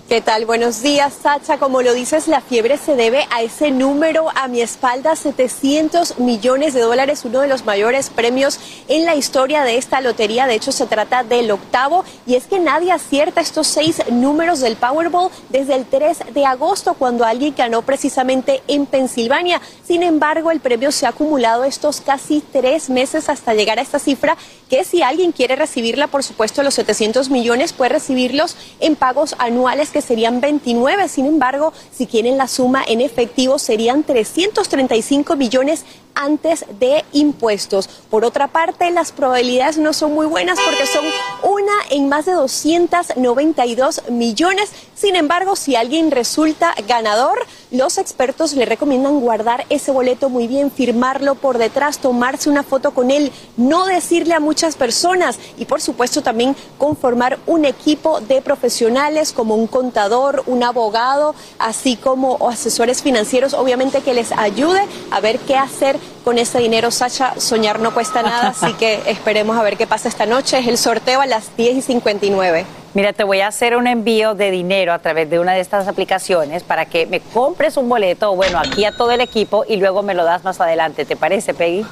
[0.06, 0.44] ¿Qué tal?
[0.44, 1.56] Buenos días, Sacha.
[1.56, 6.74] Como lo dices, la fiebre se debe a ese número a mi espalda, 700 millones
[6.74, 10.46] de dólares, uno de los mayores premios en la historia de esta lotería.
[10.46, 14.76] De hecho, se trata del octavo y es que nadie acierta estos seis números del
[14.76, 19.62] Powerball desde el 3 de agosto, cuando alguien ganó precisamente en Pensilvania.
[19.86, 23.98] Sin embargo, el premio se ha acumulado estos casi tres meses hasta llegar a esta
[23.98, 24.36] cifra,
[24.68, 29.93] que si alguien quiere recibirla, por supuesto, los 700 millones, puede recibirlos en pagos anuales
[29.94, 31.08] que serían 29.
[31.08, 37.88] Sin embargo, si quieren la suma en efectivo, serían 335 millones antes de impuestos.
[38.10, 41.04] Por otra parte, las probabilidades no son muy buenas porque son
[41.42, 44.70] una en más de 292 millones.
[44.94, 47.38] Sin embargo, si alguien resulta ganador,
[47.70, 52.92] los expertos le recomiendan guardar ese boleto muy bien, firmarlo por detrás, tomarse una foto
[52.92, 58.40] con él, no decirle a muchas personas y por supuesto también conformar un equipo de
[58.40, 65.20] profesionales como un contador, un abogado, así como asesores financieros, obviamente que les ayude a
[65.20, 67.34] ver qué hacer con ese dinero, Sacha.
[67.38, 70.58] Soñar no cuesta nada, así que esperemos a ver qué pasa esta noche.
[70.58, 72.64] Es el sorteo a las 10 y 59.
[72.94, 75.86] Mira, te voy a hacer un envío de dinero a través de una de estas
[75.86, 80.02] aplicaciones para que me compres un boleto, bueno, aquí a todo el equipo y luego
[80.02, 81.04] me lo das más adelante.
[81.04, 81.84] ¿Te parece, Peggy?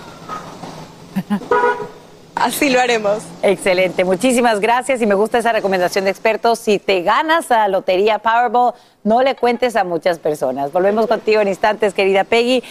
[2.43, 3.23] Así lo haremos.
[3.41, 6.59] Excelente, muchísimas gracias y me gusta esa recomendación de expertos.
[6.59, 8.75] Si te ganas a Lotería Powerball,
[9.05, 10.73] no le cuentes a muchas personas.
[10.73, 12.65] Volvemos contigo en instantes, querida Peggy.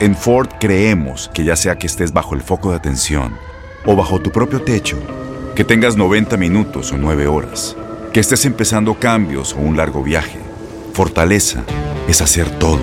[0.00, 3.38] En Ford creemos que ya sea que estés bajo el foco de atención
[3.86, 4.98] o bajo tu propio techo,
[5.54, 7.76] que tengas 90 minutos o 9 horas,
[8.12, 10.40] que estés empezando cambios o un largo viaje,
[10.92, 11.62] fortaleza
[12.08, 12.80] es hacer todo,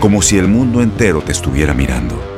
[0.00, 2.37] como si el mundo entero te estuviera mirando.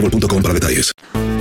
[0.00, 0.92] boostmobile.com para detalles.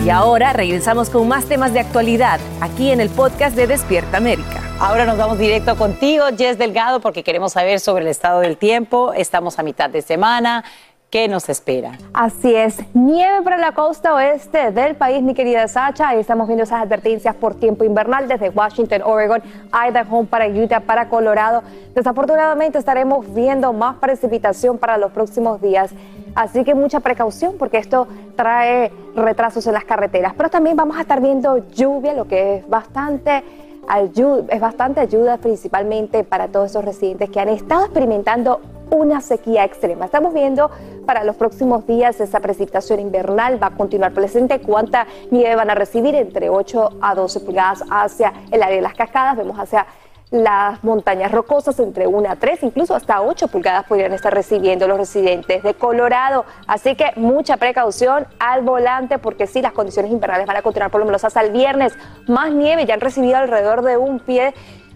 [0.06, 4.62] Y ahora regresamos con más temas de actualidad aquí en el podcast de Despierta América.
[4.80, 9.12] Ahora nos vamos directo contigo, Jess Delgado, porque queremos saber sobre el estado del tiempo.
[9.14, 10.64] Estamos a mitad de semana.
[11.10, 11.98] ¿Qué nos espera?
[12.14, 16.10] Así es, nieve para la costa oeste del país, mi querida Sacha.
[16.10, 19.42] Ahí estamos viendo esas advertencias por tiempo invernal desde Washington, Oregon,
[19.72, 21.64] Idaho, para Utah, para Colorado.
[21.96, 25.92] Desafortunadamente estaremos viendo más precipitación para los próximos días.
[26.38, 30.34] Así que mucha precaución porque esto trae retrasos en las carreteras.
[30.38, 33.44] Pero también vamos a estar viendo lluvia, lo que es bastante
[33.88, 39.66] ayuda, es bastante ayuda principalmente para todos esos residentes que han estado experimentando una sequía
[39.66, 40.06] extrema.
[40.06, 40.70] Estamos viendo
[41.08, 44.60] para los próximos días esa precipitación invernal va a continuar presente.
[44.60, 46.14] ¿Cuánta nieve van a recibir?
[46.14, 49.38] Entre 8 a 12 pulgadas hacia el área de las cascadas.
[49.38, 49.88] Vemos hacia
[50.30, 54.98] las montañas rocosas entre 1 a 3, incluso hasta 8 pulgadas podrían estar recibiendo los
[54.98, 56.46] residentes de Colorado.
[56.68, 61.00] Así que mucha precaución al volante porque sí, las condiciones invernales van a continuar por
[61.00, 61.94] lo menos hasta el viernes.
[62.28, 64.54] Más nieve, ya han recibido alrededor de un pie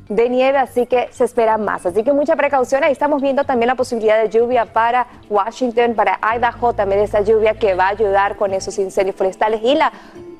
[0.09, 1.85] de nieve, así que se espera más.
[1.85, 2.83] Así que mucha precaución.
[2.83, 7.53] Ahí estamos viendo también la posibilidad de lluvia para Washington, para Idaho, también esa lluvia
[7.53, 9.93] que va a ayudar con esos incendios forestales y la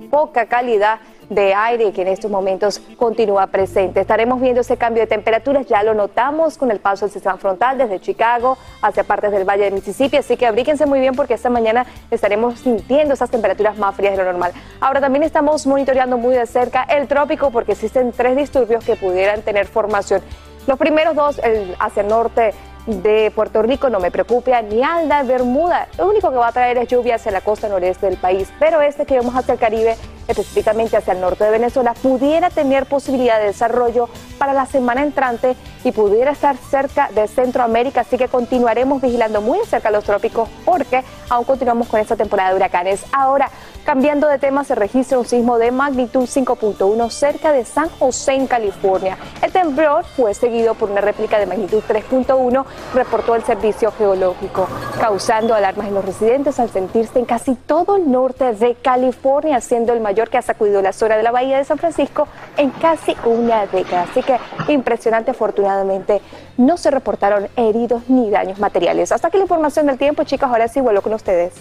[0.09, 0.99] poca calidad
[1.31, 4.01] de aire que en estos momentos continúa presente.
[4.01, 7.77] Estaremos viendo ese cambio de temperaturas, ya lo notamos con el paso del sistema frontal
[7.77, 11.49] desde Chicago hacia partes del Valle de Mississippi, así que abríquense muy bien porque esta
[11.49, 14.51] mañana estaremos sintiendo esas temperaturas más frías de lo normal.
[14.81, 19.41] Ahora también estamos monitoreando muy de cerca el trópico porque existen tres disturbios que pudieran
[19.41, 20.21] tener formación.
[20.67, 22.53] Los primeros dos el, hacia el norte
[22.85, 25.87] de Puerto Rico no me preocupa, ni Alda, Bermuda.
[25.97, 28.81] Lo único que va a traer es lluvia hacia la costa noreste del país, pero
[28.81, 29.95] este que vemos hacia el Caribe,
[30.31, 35.55] específicamente hacia el norte de Venezuela, pudiera tener posibilidad de desarrollo para la semana entrante
[35.83, 41.03] y pudiera estar cerca de Centroamérica, así que continuaremos vigilando muy cerca los trópicos porque
[41.29, 43.03] aún continuamos con esta temporada de huracanes.
[43.11, 43.49] Ahora,
[43.85, 48.47] cambiando de tema, se registra un sismo de magnitud 5.1 cerca de San José, en
[48.47, 49.17] California.
[49.41, 54.67] El temblor fue seguido por una réplica de magnitud 3.1, reportó el Servicio Geológico,
[54.99, 59.93] causando alarmas en los residentes al sentirse en casi todo el norte de California, siendo
[59.93, 63.15] el mayor que ha sacudido la zona de la bahía de San Francisco en casi
[63.25, 64.03] una década.
[64.03, 66.21] Así que impresionante, afortunadamente
[66.57, 69.11] no se reportaron heridos ni daños materiales.
[69.11, 70.49] Hasta aquí la información del tiempo, chicos.
[70.49, 71.53] Ahora sí vuelvo con ustedes.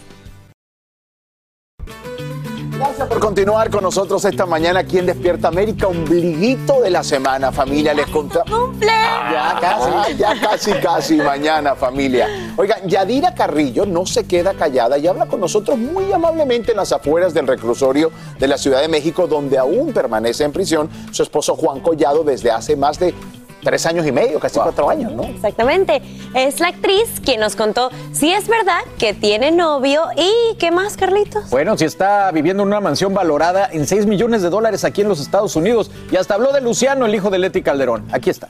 [3.30, 7.94] Continuar con nosotros esta mañana aquí en Despierta América, ombliguito de la semana, familia.
[7.94, 8.76] Les contamos.
[8.80, 12.26] Ya casi, ya casi, casi mañana, familia.
[12.56, 16.90] Oigan, Yadira Carrillo no se queda callada y habla con nosotros muy amablemente en las
[16.90, 21.54] afueras del reclusorio de la Ciudad de México, donde aún permanece en prisión su esposo
[21.54, 23.14] Juan Collado desde hace más de
[23.62, 25.24] tres años y medio, casi cuatro años, ¿no?
[25.24, 26.02] Exactamente.
[26.34, 30.96] Es la actriz quien nos contó si es verdad que tiene novio y qué más,
[30.96, 31.50] Carlitos.
[31.50, 35.08] Bueno, si está viviendo en una mansión valorada en 6 millones de dólares aquí en
[35.08, 35.90] los Estados Unidos.
[36.10, 38.06] Y hasta habló de Luciano, el hijo de Leti Calderón.
[38.12, 38.48] Aquí está.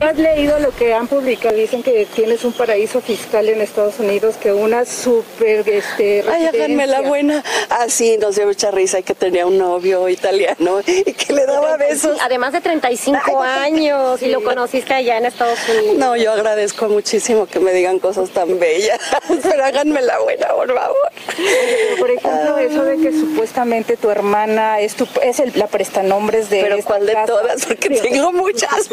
[0.00, 1.56] ¿Has leído lo que han publicado?
[1.56, 6.86] Dicen que tienes un paraíso fiscal en Estados Unidos, que una súper este, Ay, háganme
[6.86, 7.42] la buena.
[7.68, 11.76] Ah, sí, nos dio mucha risa que tenía un novio italiano y que le daba
[11.76, 12.16] besos.
[12.22, 15.96] Además de 35 años y lo conociste allá en Estados Unidos.
[15.98, 19.00] No, yo agradezco muchísimo que me digan cosas tan bellas,
[19.42, 21.10] pero háganme la buena, por favor.
[21.98, 26.60] Por ejemplo, eso de que supuestamente tu hermana es, tu, es el, la prestanombres de.
[26.60, 27.26] Pero ¿cuál de casa.
[27.26, 27.66] todas?
[27.66, 28.88] Porque tengo muchas.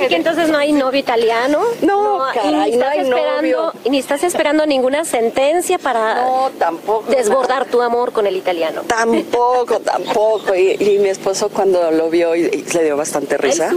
[0.00, 1.60] ¿Y que entonces no hay novio italiano?
[1.82, 3.72] No, caray, ni no estás hay esperando, novio.
[3.84, 7.10] y ni estás esperando ninguna sentencia para No, tampoco.
[7.10, 8.82] desbordar tu amor con el italiano.
[8.86, 10.54] Tampoco, tampoco.
[10.54, 13.70] Y, y mi esposo cuando lo vio y, y le dio bastante risa.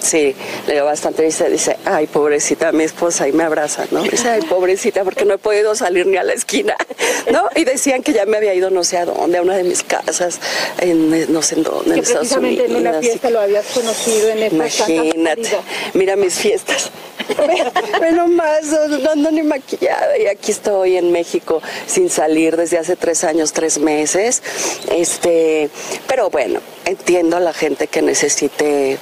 [0.00, 0.34] Sí,
[0.66, 1.44] le dio bastante risa.
[1.46, 4.02] Dice, ay, pobrecita mi esposa, y me abraza, ¿no?
[4.02, 6.76] Dice, ay, pobrecita, porque no he podido salir ni a la esquina,
[7.32, 7.48] ¿no?
[7.54, 9.82] Y decían que ya me había ido no sé a dónde, a una de mis
[9.82, 10.40] casas,
[10.78, 12.66] en no sé en dónde, Que en Estados Unidos.
[12.70, 14.56] en una fiesta lo habías conocido en esta
[14.90, 15.59] Imagínate.
[15.94, 16.90] Mira mis fiestas.
[18.00, 22.78] Ve nomás, no, no ando ni maquillada y aquí estoy en México sin salir desde
[22.78, 24.42] hace tres años, tres meses.
[24.90, 25.70] Este,
[26.06, 28.98] pero bueno, entiendo a la gente que necesite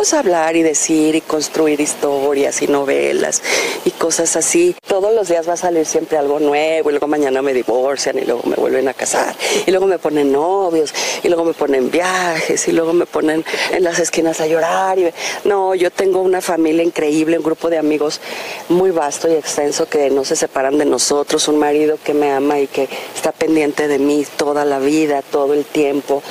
[0.00, 3.42] pues hablar y decir y construir historias y novelas
[3.84, 4.74] y cosas así.
[4.88, 8.22] Todos los días va a salir siempre algo nuevo y luego mañana me divorcian y
[8.22, 9.36] luego me vuelven a casar
[9.66, 13.84] y luego me ponen novios y luego me ponen viajes y luego me ponen en
[13.84, 14.96] las esquinas a llorar.
[15.44, 18.22] No, yo tengo una familia increíble, un grupo de amigos
[18.70, 22.58] muy vasto y extenso que no se separan de nosotros, un marido que me ama
[22.58, 26.22] y que está pendiente de mí toda la vida, todo el tiempo.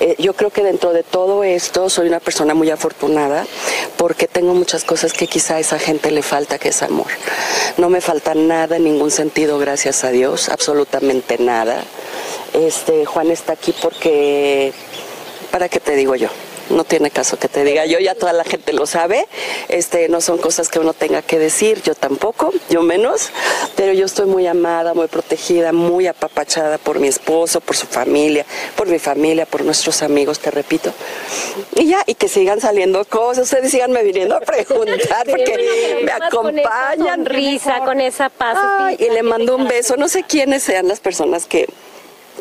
[0.00, 3.17] Eh, yo creo que dentro de todo esto soy una persona muy afortunada
[3.96, 7.08] porque tengo muchas cosas que quizá a esa gente le falta, que es amor.
[7.76, 11.82] No me falta nada en ningún sentido, gracias a Dios, absolutamente nada.
[12.54, 14.72] Este, Juan está aquí porque,
[15.50, 16.28] ¿para qué te digo yo?
[16.70, 19.26] No tiene caso que te diga yo, ya toda la gente lo sabe.
[19.68, 23.30] Este, no son cosas que uno tenga que decir, yo tampoco, yo menos,
[23.76, 28.44] pero yo estoy muy amada, muy protegida, muy apapachada por mi esposo, por su familia,
[28.76, 30.92] por mi familia, por nuestros amigos, te repito.
[31.74, 36.38] Y ya, y que sigan saliendo cosas, ustedes síganme viniendo a preguntar porque me acompañan.
[36.38, 38.56] Con esa sonrisa, con esa paz.
[38.60, 39.96] Ay, y le mando un beso.
[39.96, 41.68] No sé quiénes sean las personas que,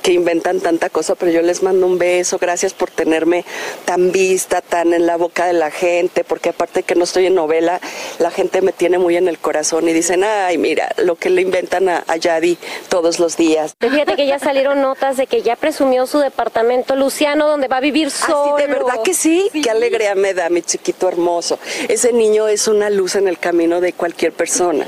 [0.08, 3.44] que inventan tanta cosa, pero yo les mando un beso, gracias por tenerme
[3.84, 7.36] tan vista, tan en la boca de la gente, porque aparte que no estoy en
[7.36, 7.82] novela,
[8.18, 11.42] la gente me tiene muy en el corazón y dicen, ay, mira, lo que le
[11.42, 13.74] inventan a, a Yadi todos los días.
[13.82, 17.82] Fíjate que ya salieron notas de que ya presumió su departamento Luciano donde va a
[17.82, 18.56] vivir solo.
[18.56, 19.50] ¿Ah, ¿De verdad que sí?
[19.62, 21.60] Qué alegría me da, mi chiquito hermoso.
[21.90, 24.88] Ese niño es una luz en el camino de cualquier persona.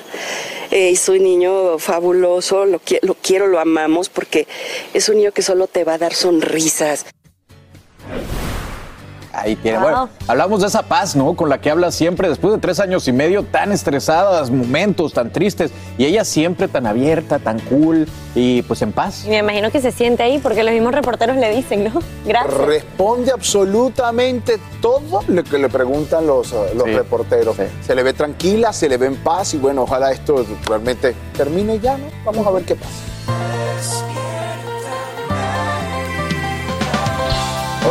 [0.71, 4.47] Eh, es un niño fabuloso, lo, qui- lo quiero, lo amamos, porque
[4.93, 7.05] es un niño que solo te va a dar sonrisas.
[9.31, 9.77] Ahí tiene.
[9.77, 11.35] Bueno, hablamos de esa paz, ¿no?
[11.35, 15.31] Con la que habla siempre después de tres años y medio tan estresadas, momentos tan
[15.31, 15.71] tristes.
[15.97, 19.25] Y ella siempre tan abierta, tan cool y pues en paz.
[19.25, 22.01] Y me imagino que se siente ahí porque los mismos reporteros le dicen, ¿no?
[22.25, 22.53] Gracias.
[22.53, 27.55] Responde absolutamente todo lo que le preguntan los, uh, los reporteros.
[27.85, 31.79] Se le ve tranquila, se le ve en paz y bueno, ojalá esto realmente termine
[31.79, 32.05] ya, ¿no?
[32.25, 33.58] Vamos a ver qué pasa.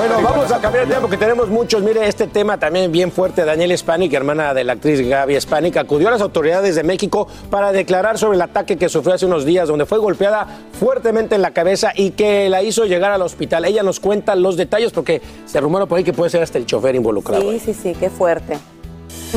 [0.08, 1.82] Bueno, vamos a cambiar de tema porque tenemos muchos.
[1.82, 3.44] Mire, este tema también bien fuerte.
[3.44, 7.72] Daniel Spanik, hermana de la actriz Gaby Spanik, acudió a las autoridades de México para
[7.72, 10.46] declarar sobre el ataque que sufrió hace unos días, donde fue golpeada
[10.78, 13.64] fuertemente en la cabeza y que la hizo llegar al hospital.
[13.66, 16.64] Ella nos cuenta los detalles porque se rumora por ahí que puede ser hasta el
[16.64, 17.42] chofer involucrado.
[17.52, 18.58] Sí, sí, sí, qué fuerte.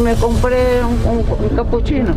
[0.02, 2.16] Me compré un, un- un capuchino,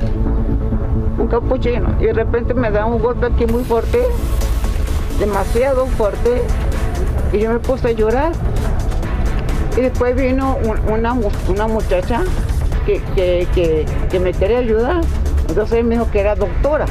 [1.19, 3.99] un capuchino, y de repente me da un golpe aquí muy fuerte,
[5.19, 6.43] demasiado fuerte,
[7.35, 8.33] y yo me puse a llorar.
[9.77, 11.15] Y después vino un- una,
[11.49, 12.23] una muchacha
[12.87, 15.01] que, que, que, me quería ayudar,
[15.49, 16.87] entonces me dijo que era doctora,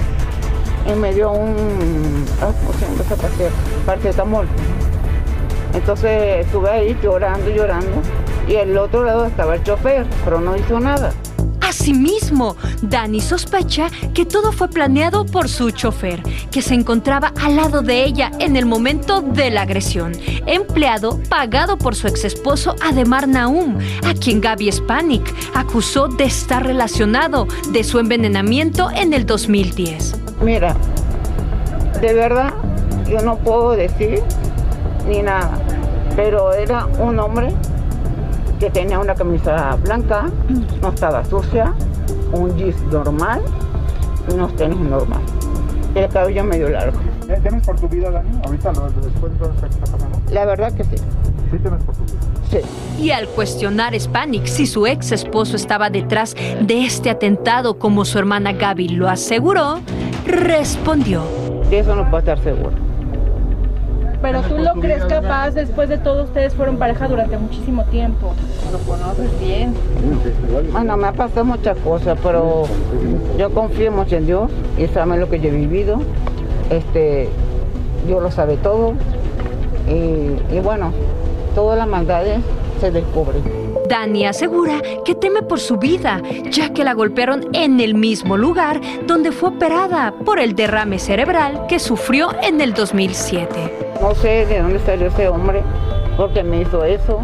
[0.85, 3.49] y me dio un, ah, ¿cómo se llama esa pastilla?
[3.85, 4.47] Paracetamol.
[5.73, 8.01] Entonces estuve ahí llorando, llorando,
[8.47, 11.13] y al otro lado estaba el chofer, pero no hizo nada.
[11.73, 16.21] Asimismo, Dani sospecha que todo fue planeado por su chofer,
[16.51, 20.11] que se encontraba al lado de ella en el momento de la agresión,
[20.45, 27.47] empleado pagado por su exesposo Ademar Naum, a quien Gaby Spanik acusó de estar relacionado
[27.71, 30.15] de su envenenamiento en el 2010.
[30.43, 30.75] Mira,
[31.99, 32.53] de verdad,
[33.09, 34.21] yo no puedo decir
[35.09, 35.59] ni nada,
[36.15, 37.51] pero era un hombre
[38.59, 40.29] que tenía una camisa blanca,
[40.81, 41.73] no estaba sucia,
[42.31, 43.41] un jeans normal
[44.29, 45.21] y unos tenis normal.
[45.95, 46.97] Y el cabello medio largo.
[47.43, 48.29] ¿Temes por tu vida, Dani?
[48.45, 50.19] Ahorita, lo- después de todo esto que está pasando.
[50.31, 50.95] La verdad que sí.
[51.51, 52.13] Sí temes por tu vida.
[52.51, 52.59] Sí.
[53.03, 58.17] Y al cuestionar Spanik si su ex esposo estaba detrás de este atentado, como su
[58.19, 59.79] hermana Gaby lo aseguró,
[60.25, 61.23] respondió.
[61.69, 62.71] De eso no puedo estar seguro.
[64.23, 68.33] Pero tú lo crees capaz, después de todo ustedes fueron pareja durante muchísimo tiempo.
[68.71, 69.73] Lo conoces bien.
[70.71, 72.63] Bueno, me ha pasado muchas cosas, pero
[73.37, 75.99] yo confío mucho en Dios y sabe lo que yo he vivido.
[76.69, 77.27] Este,
[78.07, 78.93] Dios lo sabe todo.
[79.89, 80.93] Y, y bueno,
[81.53, 82.39] todas las maldades
[82.83, 83.41] se descubren.
[83.87, 86.21] Dani asegura que teme por su vida,
[86.51, 91.65] ya que la golpearon en el mismo lugar donde fue operada por el derrame cerebral
[91.69, 93.53] que sufrió en el 2007.
[94.01, 95.63] No sé de dónde salió ese hombre,
[96.17, 97.21] porque me hizo eso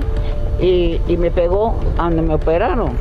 [0.62, 2.93] y, y me pegó a donde me operaron.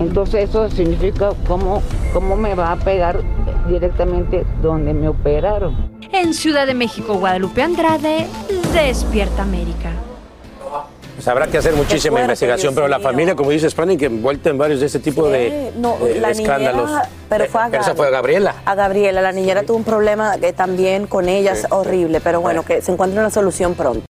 [0.00, 1.82] Entonces eso significa cómo,
[2.14, 3.20] cómo me va a pegar
[3.68, 5.76] directamente donde me operaron.
[6.10, 8.26] En Ciudad de México, Guadalupe Andrade,
[8.72, 9.90] Despierta América.
[11.18, 13.08] Pues habrá que hacer muchísima fuerte, investigación, Dios pero la mío.
[13.08, 16.86] familia, como dice Spanik, envuelta en varios de este tipo de, No, de la escándalos.
[16.88, 18.54] niñera, pero fue a Esa fue a Gabriela.
[18.64, 22.62] A Gabriela, la niñera tuvo un problema que también con ella es horrible, pero bueno,
[22.64, 24.04] que se encuentre una solución pronto.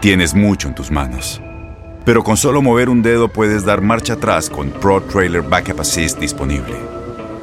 [0.00, 1.40] Tienes mucho en tus manos.
[2.04, 6.18] Pero con solo mover un dedo puedes dar marcha atrás con Pro Trailer Backup Assist
[6.18, 6.74] disponible.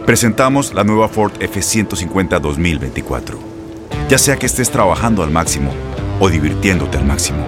[0.05, 3.37] Presentamos la nueva Ford F150 2024.
[4.09, 5.71] Ya sea que estés trabajando al máximo
[6.19, 7.47] o divirtiéndote al máximo,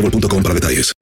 [0.00, 0.92] boostmobile.com para detalles.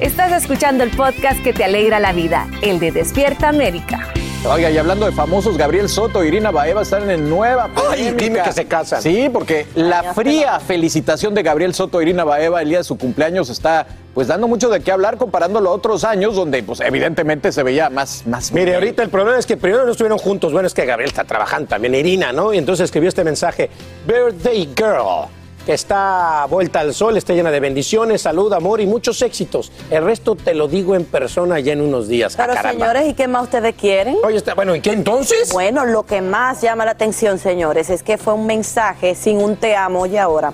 [0.00, 4.08] Estás escuchando el podcast que te alegra la vida, el de Despierta América.
[4.44, 8.24] Oiga, y hablando de famosos, Gabriel Soto y Irina Baeva están en nueva Ay, polémica.
[8.24, 9.00] dime que se casan.
[9.00, 12.98] Sí, porque la fría felicitación de Gabriel Soto e Irina Baeva el día de su
[12.98, 17.52] cumpleaños está pues dando mucho de qué hablar comparándolo a otros años donde pues evidentemente
[17.52, 20.52] se veía más más Mire, ahorita el problema es que primero no estuvieron juntos.
[20.52, 22.52] Bueno, es que Gabriel está trabajando también, Irina, ¿no?
[22.52, 23.70] Y entonces escribió este mensaje:
[24.08, 25.28] Birthday Girl,
[25.66, 29.70] que está vuelta al sol, está llena de bendiciones, salud, amor y muchos éxitos.
[29.90, 32.34] El resto te lo digo en persona ya en unos días.
[32.36, 34.16] Pero Ah, señores, ¿y qué más ustedes quieren?
[34.24, 35.52] Oye, está, bueno, ¿y qué entonces?
[35.52, 39.56] Bueno, lo que más llama la atención, señores, es que fue un mensaje sin un
[39.56, 40.52] te amo y ahora.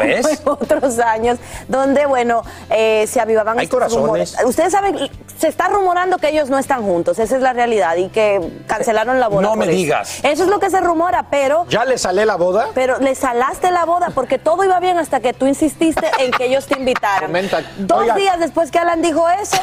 [0.00, 1.38] En otros años,
[1.68, 4.02] donde, bueno, eh, se avivaban Hay estos corazones.
[4.04, 4.36] rumores.
[4.46, 8.08] Ustedes saben, se está rumorando que ellos no están juntos, esa es la realidad, y
[8.08, 9.42] que cancelaron la boda.
[9.42, 9.74] No me eso.
[9.74, 10.20] digas.
[10.22, 11.66] Eso es lo que se rumora, pero...
[11.68, 12.68] ¿Ya le salé la boda?
[12.74, 16.46] Pero le salaste la boda porque todo iba bien hasta que tú insististe en que
[16.46, 17.32] ellos te invitaran.
[17.78, 18.14] Dos Oiga.
[18.14, 19.56] días después que Alan dijo eso,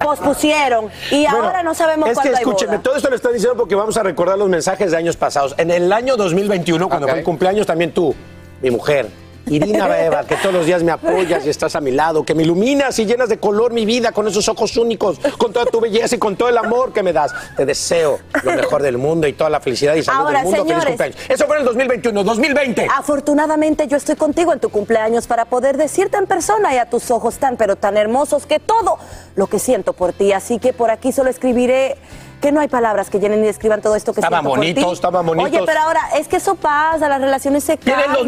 [0.00, 0.90] pospusieron.
[1.10, 2.82] Y Bueno, ahora no sabemos Es que escúcheme, boda.
[2.82, 5.54] todo esto lo estoy diciendo porque vamos a recordar los mensajes de años pasados.
[5.58, 8.14] En el año 2021, cuando fue el cumpleaños, también tú,
[8.62, 9.08] mi mujer,
[9.48, 12.42] Irina Baeva, que todos los días me apoyas y estás a mi lado, que me
[12.42, 16.16] iluminas y llenas de color mi vida con esos ojos únicos, con toda tu belleza
[16.16, 17.32] y con todo el amor que me das.
[17.56, 20.56] Te deseo lo mejor del mundo y toda la felicidad y salud Ahora, del mundo.
[20.56, 20.86] Feliz señores.
[20.88, 21.30] cumpleaños.
[21.30, 22.88] Eso fue en el 2021, 2020.
[22.92, 27.12] Afortunadamente yo estoy contigo en tu cumpleaños para poder decirte en persona y a tus
[27.12, 28.98] ojos tan pero tan hermosos que todo
[29.36, 30.32] lo que siento por ti.
[30.32, 31.96] Así que por aquí solo escribiré
[32.40, 34.72] que no hay palabras que llenen y describan todo esto que Estaban siento por ti.
[34.72, 35.50] bonitos, estaban bonitos.
[35.52, 38.12] Oye, pero ahora es que eso pasa, las relaciones se calman.
[38.12, 38.24] No,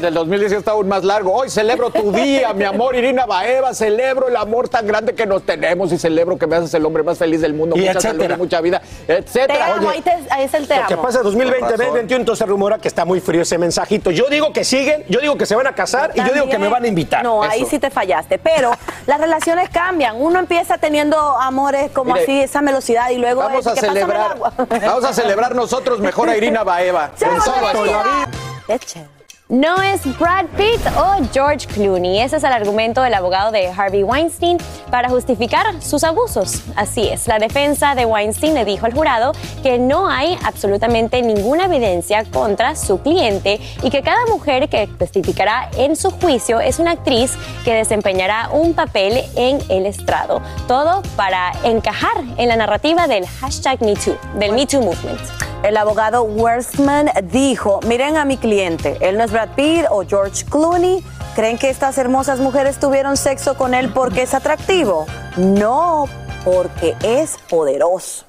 [0.00, 1.32] del 2019 está aún más largo.
[1.34, 3.74] Hoy celebro tu día, mi amor, Irina Baeva.
[3.74, 7.02] Celebro el amor tan grande que nos tenemos y celebro que me haces el hombre
[7.02, 7.76] más feliz del mundo.
[7.76, 8.34] Y mucha salud etcétera.
[8.34, 9.74] y mucha vida, Te etcétera.
[9.74, 12.78] amo, ahí, te- ahí es el te Lo que pasa 2020, 2021, entonces se rumora
[12.78, 14.10] que está muy frío ese mensajito.
[14.10, 16.58] Yo digo que siguen, yo digo que se van a casar y yo digo que
[16.58, 17.22] me van a invitar.
[17.24, 17.70] No, ahí Eso.
[17.70, 18.38] sí te fallaste.
[18.38, 18.70] Pero
[19.06, 20.16] las relaciones cambian.
[20.20, 23.80] Uno empieza teniendo amores como Mire, así, esa velocidad, y luego Vamos es, a ¿qué
[23.80, 24.52] pasa con el celebrar, agua?
[24.68, 27.10] vamos a celebrar nosotros mejor a Irina Baeva.
[29.48, 32.18] No es Brad Pitt o George Clooney.
[32.18, 34.58] Ese es el argumento del abogado de Harvey Weinstein
[34.90, 36.64] para justificar sus abusos.
[36.74, 39.30] Así es, la defensa de Weinstein le dijo al jurado
[39.62, 45.70] que no hay absolutamente ninguna evidencia contra su cliente y que cada mujer que testificará
[45.76, 47.34] en su juicio es una actriz
[47.64, 50.42] que desempeñará un papel en el estrado.
[50.66, 55.55] Todo para encajar en la narrativa del hashtag MeToo, del MeToo Movement.
[55.62, 60.44] El abogado Werstman dijo, miren a mi cliente, él no es Brad Pitt o George
[60.44, 61.02] Clooney.
[61.34, 65.06] ¿Creen que estas hermosas mujeres tuvieron sexo con él porque es atractivo?
[65.36, 66.06] No,
[66.44, 68.24] porque es poderoso.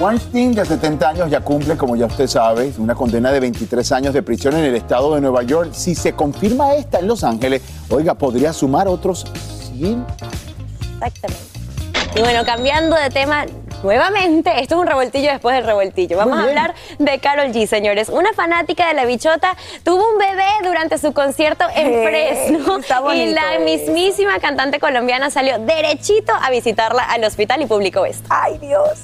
[0.00, 4.14] Weinstein, de 70 años, ya cumple, como ya usted sabe, una condena de 23 años
[4.14, 5.70] de prisión en el estado de Nueva York.
[5.72, 9.26] Si se confirma esta en Los Ángeles, oiga, podría sumar otros
[9.76, 10.06] 100
[10.94, 11.58] Exactamente.
[12.14, 13.44] Y bueno, cambiando de tema
[13.82, 16.16] nuevamente, esto es un revoltillo después del revoltillo.
[16.16, 18.08] Vamos a hablar de Carol G, señores.
[18.08, 22.04] Una fanática de la bichota tuvo un bebé durante su concierto en Eh,
[22.48, 22.78] Fresno.
[22.78, 23.64] está bonito y la eso.
[23.64, 28.26] mismísima cantante colombiana salió derechito a visitarla al hospital y publicó esto.
[28.30, 29.00] ¡Ay, Dios!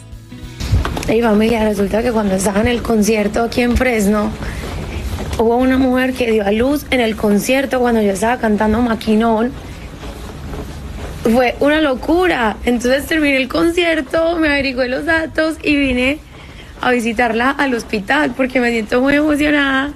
[1.08, 4.30] Y familia, resulta que cuando estaba en el concierto aquí en Fresno,
[5.38, 9.52] hubo una mujer que dio a luz en el concierto cuando yo estaba cantando Maquinón.
[11.32, 12.56] Fue una locura.
[12.64, 16.18] Entonces terminé el concierto, me averigué los datos y vine
[16.80, 19.92] a visitarla al hospital porque me siento muy emocionada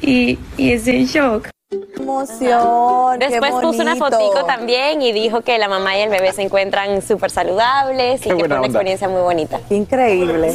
[0.00, 1.48] y, y estoy en shock.
[1.96, 3.18] Emoción.
[3.18, 6.42] qué Después puso una fotico también y dijo que la mamá y el bebé se
[6.42, 8.66] encuentran súper saludables y que fue una onda.
[8.66, 9.60] experiencia muy bonita.
[9.70, 10.48] Increíble.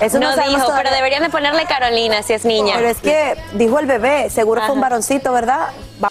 [0.00, 2.74] Eso no no dijo, pero deberían de ponerle Carolina si es niña.
[2.76, 4.88] Pero es que dijo el bebé, seguro fue un Ajá.
[4.90, 5.68] varoncito, ¿verdad?
[6.02, 6.10] Va-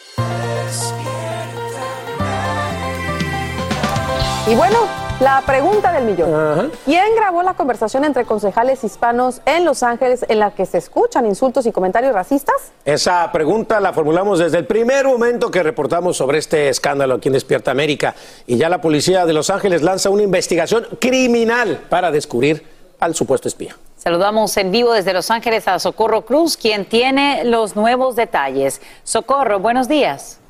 [4.46, 4.78] Y bueno,
[5.22, 6.70] la pregunta del millón.
[6.84, 11.26] ¿Quién grabó la conversación entre concejales hispanos en Los Ángeles en la que se escuchan
[11.26, 12.74] insultos y comentarios racistas?
[12.84, 17.36] Esa pregunta la formulamos desde el primer momento que reportamos sobre este escándalo aquí en
[17.36, 18.16] Despierta América.
[18.46, 22.68] Y ya la policía de Los Ángeles lanza una investigación criminal para descubrir
[23.00, 23.78] al supuesto espía.
[23.96, 28.82] Saludamos en vivo desde Los Ángeles a Socorro Cruz, quien tiene los nuevos detalles.
[29.06, 30.42] Socorro, buenos días.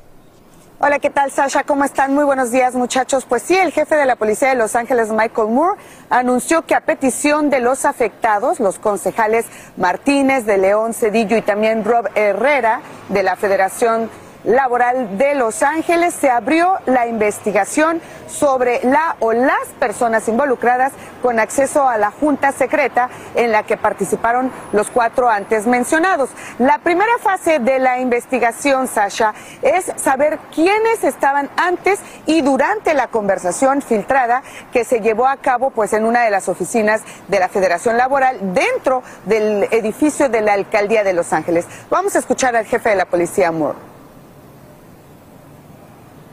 [0.86, 1.64] Hola, ¿qué tal, Sasha?
[1.64, 2.12] ¿Cómo están?
[2.12, 3.24] Muy buenos días, muchachos.
[3.26, 5.80] Pues sí, el jefe de la policía de Los Ángeles, Michael Moore,
[6.10, 9.46] anunció que a petición de los afectados, los concejales
[9.78, 14.10] Martínez, de León, Cedillo y también Rob Herrera, de la Federación
[14.44, 20.92] Laboral de Los Ángeles se abrió la investigación sobre la o las personas involucradas
[21.22, 26.28] con acceso a la junta secreta en la que participaron los cuatro antes mencionados.
[26.58, 29.32] La primera fase de la investigación, Sasha,
[29.62, 34.42] es saber quiénes estaban antes y durante la conversación filtrada
[34.72, 38.38] que se llevó a cabo pues en una de las oficinas de la Federación Laboral
[38.52, 41.66] dentro del edificio de la Alcaldía de Los Ángeles.
[41.88, 43.93] Vamos a escuchar al jefe de la policía Moore.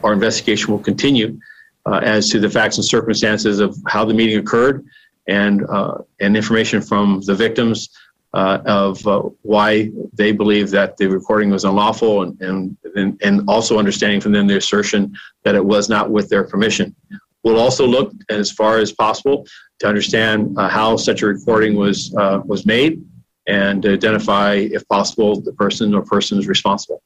[0.02, 1.38] Our investigation will continue
[1.86, 4.84] uh, as to the facts and circumstances of how the meeting occurred
[5.26, 7.90] and, uh, and information from the victims
[8.34, 13.78] uh, of uh, why they believe that the recording was unlawful and, and, and also
[13.78, 16.94] understanding from them the assertion that it was not with their permission.
[17.42, 19.46] We'll also look as far as possible
[19.80, 23.04] to understand uh, how such a recording was, was made
[23.48, 27.02] and identify, if possible, the person or persons responsible.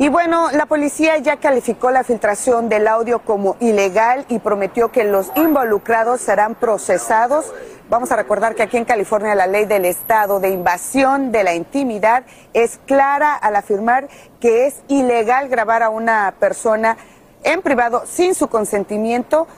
[0.00, 5.02] Y bueno, la policía ya calificó la filtración del audio como ilegal y prometió que
[5.02, 7.52] los involucrados serán procesados.
[7.90, 11.54] Vamos a recordar que aquí en California la ley del Estado de invasión de la
[11.54, 12.22] intimidad
[12.54, 14.06] es clara al afirmar
[14.38, 16.96] que es ilegal grabar a una persona
[17.42, 19.48] en privado sin su consentimiento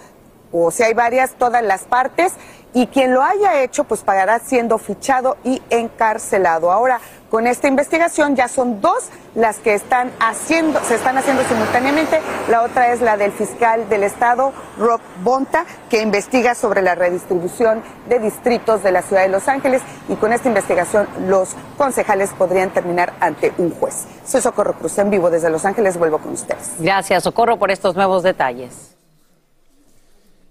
[0.52, 2.32] o si hay varias, todas las partes,
[2.72, 6.72] y quien lo haya hecho pues pagará siendo fichado y encarcelado.
[6.72, 7.00] Ahora,
[7.30, 9.04] con esta investigación ya son dos
[9.36, 12.20] las que están haciendo, se están haciendo simultáneamente.
[12.48, 17.82] La otra es la del fiscal del estado, Rob Bonta, que investiga sobre la redistribución
[18.08, 22.70] de distritos de la ciudad de Los Ángeles y con esta investigación los concejales podrían
[22.70, 24.06] terminar ante un juez.
[24.26, 26.72] Soy Socorro Cruz en vivo desde Los Ángeles, vuelvo con ustedes.
[26.80, 28.96] Gracias, Socorro, por estos nuevos detalles.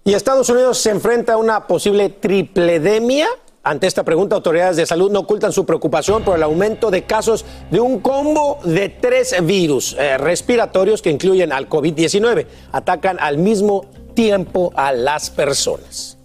[0.02, 3.28] Y Estados Unidos se enfrenta a una posible tripledemia.
[3.62, 7.44] Ante esta pregunta, autoridades de salud no ocultan su preocupación por el aumento de casos
[7.70, 12.46] de un combo de tres virus eh, respiratorios que incluyen al COVID-19.
[12.72, 13.84] Atacan al mismo
[14.14, 16.16] tiempo a las personas.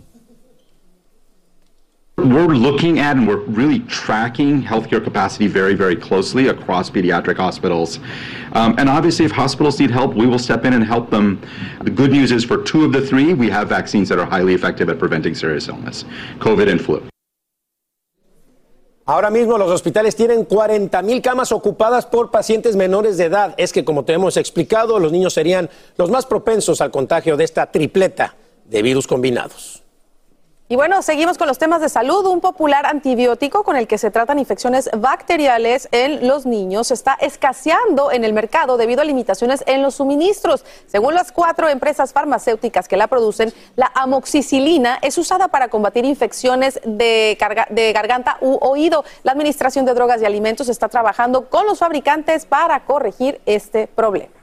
[2.17, 7.99] We're looking at and we're really tracking healthcare capacity very, very closely across pediatric hospitals.
[8.53, 11.41] Um, and obviously, if hospitals need help, we will step in and help them.
[11.83, 14.53] The good news is for two of the three, we have vaccines that are highly
[14.53, 16.05] effective at preventing serious illness
[16.39, 17.05] COVID and flu.
[19.07, 23.53] Ahora mismo los hospitales tienen 40 mil camas ocupadas por pacientes menores de edad.
[23.57, 27.43] Es que, como te hemos explicado, los niños serían los más propensos al contagio de
[27.43, 28.35] esta tripleta
[28.65, 29.84] de virus combinados.
[30.67, 32.25] Y bueno, seguimos con los temas de salud.
[32.25, 38.11] Un popular antibiótico con el que se tratan infecciones bacteriales en los niños está escaseando
[38.11, 40.65] en el mercado debido a limitaciones en los suministros.
[40.87, 46.79] Según las cuatro empresas farmacéuticas que la producen, la amoxicilina es usada para combatir infecciones
[46.83, 47.37] de,
[47.69, 49.05] de garganta u oído.
[49.21, 54.33] La Administración de Drogas y Alimentos está trabajando con los fabricantes para corregir este problema.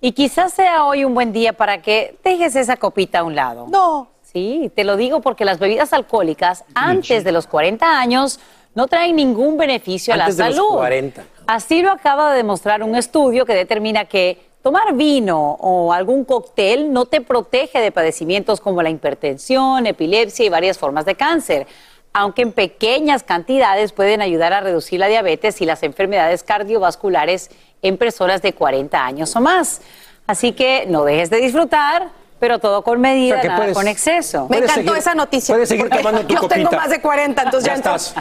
[0.00, 3.66] Y quizás sea hoy un buen día para que dejes esa copita a un lado.
[3.66, 4.17] No.
[4.32, 8.38] Sí, te lo digo porque las bebidas alcohólicas antes de los 40 años
[8.74, 10.76] no traen ningún beneficio a la Antes de los salud.
[10.76, 11.24] 40.
[11.46, 16.92] Así lo acaba de demostrar un estudio que determina que tomar vino o algún cóctel
[16.92, 21.66] no te protege de padecimientos como la hipertensión, epilepsia y varias formas de cáncer,
[22.12, 27.50] aunque en pequeñas cantidades pueden ayudar a reducir la diabetes y las enfermedades cardiovasculares
[27.80, 29.80] en personas de 40 años o más.
[30.26, 33.74] Así que no dejes de disfrutar, pero todo con medida, O sea, que nada puedes-
[33.76, 34.46] con exceso.
[34.48, 35.54] Me encantó seguir- esa noticia.
[35.54, 36.76] puedes seguir porque tomando tu Yo tengo copita.
[36.82, 38.14] más de 40, entonces ya, Ya estás.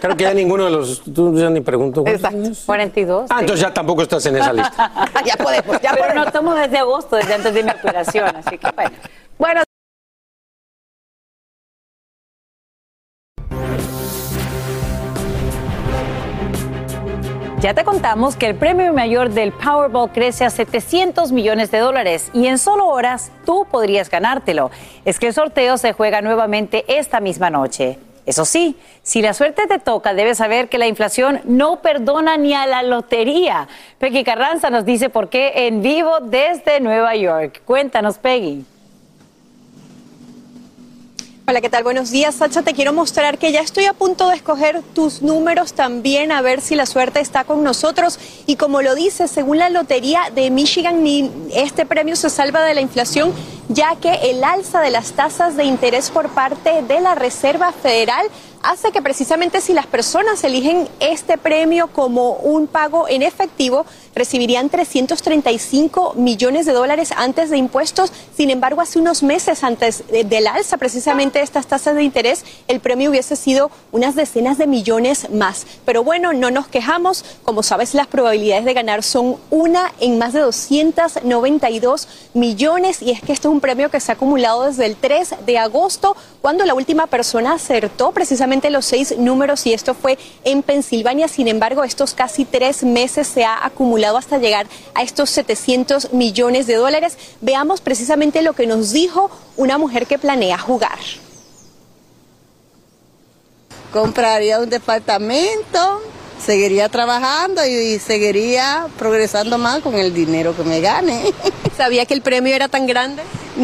[0.00, 1.02] Creo que ya ninguno de los.
[1.14, 2.02] Tú ya ni pregunto.
[2.06, 2.50] Exacto.
[2.66, 3.26] 42.
[3.30, 4.90] Ah, entonces ya tampoco estás en esa lista.
[5.24, 6.24] ya podemos, ya Pero podemos.
[6.26, 8.90] no tomo desde agosto, desde antes de mi operación, así que bueno.
[9.38, 9.62] Bueno,
[17.62, 22.28] Ya te contamos que el premio mayor del Powerball crece a 700 millones de dólares
[22.34, 24.72] y en solo horas tú podrías ganártelo.
[25.04, 28.00] Es que el sorteo se juega nuevamente esta misma noche.
[28.26, 32.52] Eso sí, si la suerte te toca, debes saber que la inflación no perdona ni
[32.52, 33.68] a la lotería.
[34.00, 37.62] Peggy Carranza nos dice por qué en vivo desde Nueva York.
[37.64, 38.64] Cuéntanos, Peggy.
[41.52, 41.84] Hola, ¿qué tal?
[41.84, 42.62] Buenos días, Sacha.
[42.62, 46.62] Te quiero mostrar que ya estoy a punto de escoger tus números también, a ver
[46.62, 48.18] si la suerte está con nosotros.
[48.46, 51.04] Y como lo dice, según la Lotería de Michigan,
[51.52, 53.34] este premio se salva de la inflación,
[53.68, 58.26] ya que el alza de las tasas de interés por parte de la Reserva Federal
[58.62, 63.84] hace que precisamente si las personas eligen este premio como un pago en efectivo,
[64.14, 68.12] recibirían 335 millones de dólares antes de impuestos.
[68.36, 72.80] Sin embargo, hace unos meses antes del alza precisamente de estas tasas de interés, el
[72.80, 75.66] premio hubiese sido unas decenas de millones más.
[75.84, 77.24] Pero bueno, no nos quejamos.
[77.44, 83.20] Como sabes, las probabilidades de ganar son una en más de 292 millones y es
[83.20, 86.64] que esto es un premio que se ha acumulado desde el 3 de agosto, cuando
[86.64, 91.28] la última persona acertó precisamente los seis números y esto fue en Pensilvania.
[91.28, 96.66] Sin embargo, estos casi tres meses se ha acumulado hasta llegar a estos 700 millones
[96.66, 97.16] de dólares.
[97.40, 100.98] Veamos precisamente lo que nos dijo una mujer que planea jugar.
[103.92, 106.02] Compraría un departamento,
[106.44, 111.32] seguiría trabajando y seguiría progresando más con el dinero que me gane.
[111.76, 113.22] ¿Sabía que el premio era tan grande?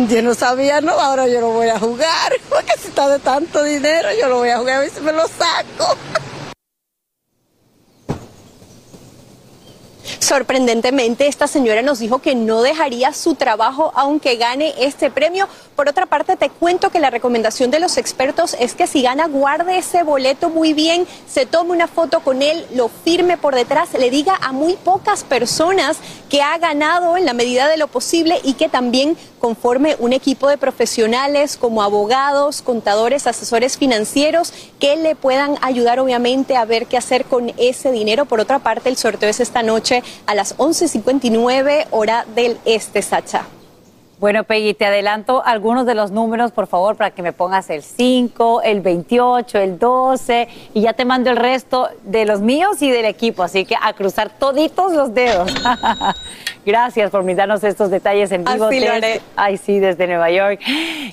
[0.08, 3.62] Yo no sabía, no, ahora yo lo voy a jugar, porque si está de tanto
[3.62, 5.96] dinero, yo lo voy a jugar a ver si me lo saco.
[10.28, 15.48] Sorprendentemente, esta señora nos dijo que no dejaría su trabajo aunque gane este premio.
[15.74, 19.26] Por otra parte, te cuento que la recomendación de los expertos es que si gana,
[19.26, 23.94] guarde ese boleto muy bien, se tome una foto con él, lo firme por detrás,
[23.94, 25.96] le diga a muy pocas personas
[26.28, 30.48] que ha ganado en la medida de lo posible y que también conforme un equipo
[30.48, 36.96] de profesionales como abogados, contadores, asesores financieros que le puedan ayudar obviamente a ver qué
[36.96, 38.26] hacer con ese dinero.
[38.26, 43.46] Por otra parte, el sorteo es esta noche a las 11.59 hora del este, Sacha.
[44.20, 47.84] Bueno, Peggy, te adelanto algunos de los números, por favor, para que me pongas el
[47.84, 52.90] 5, el 28, el 12 y ya te mando el resto de los míos y
[52.90, 53.44] del equipo.
[53.44, 55.48] Así que a cruzar toditos los dedos.
[56.66, 58.64] Gracias por darnos estos detalles en vivo.
[58.64, 59.20] Así lo haré.
[59.36, 60.60] Ay, sí, desde Nueva York.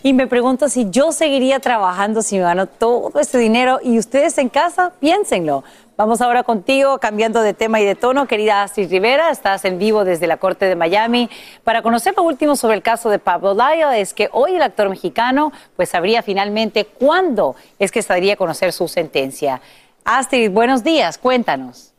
[0.01, 4.35] Y me pregunto si yo seguiría trabajando si me gano todo este dinero y ustedes
[4.39, 5.63] en casa, piénsenlo.
[5.97, 8.27] Vamos ahora contigo, cambiando de tema y de tono.
[8.27, 11.29] Querida Astrid Rivera, estás en vivo desde la Corte de Miami.
[11.63, 14.89] Para conocer lo último sobre el caso de Pablo Lyle, es que hoy el actor
[14.89, 19.61] mexicano pues sabría finalmente cuándo es que estaría a conocer su sentencia.
[20.03, 21.94] Astrid, buenos días, cuéntanos.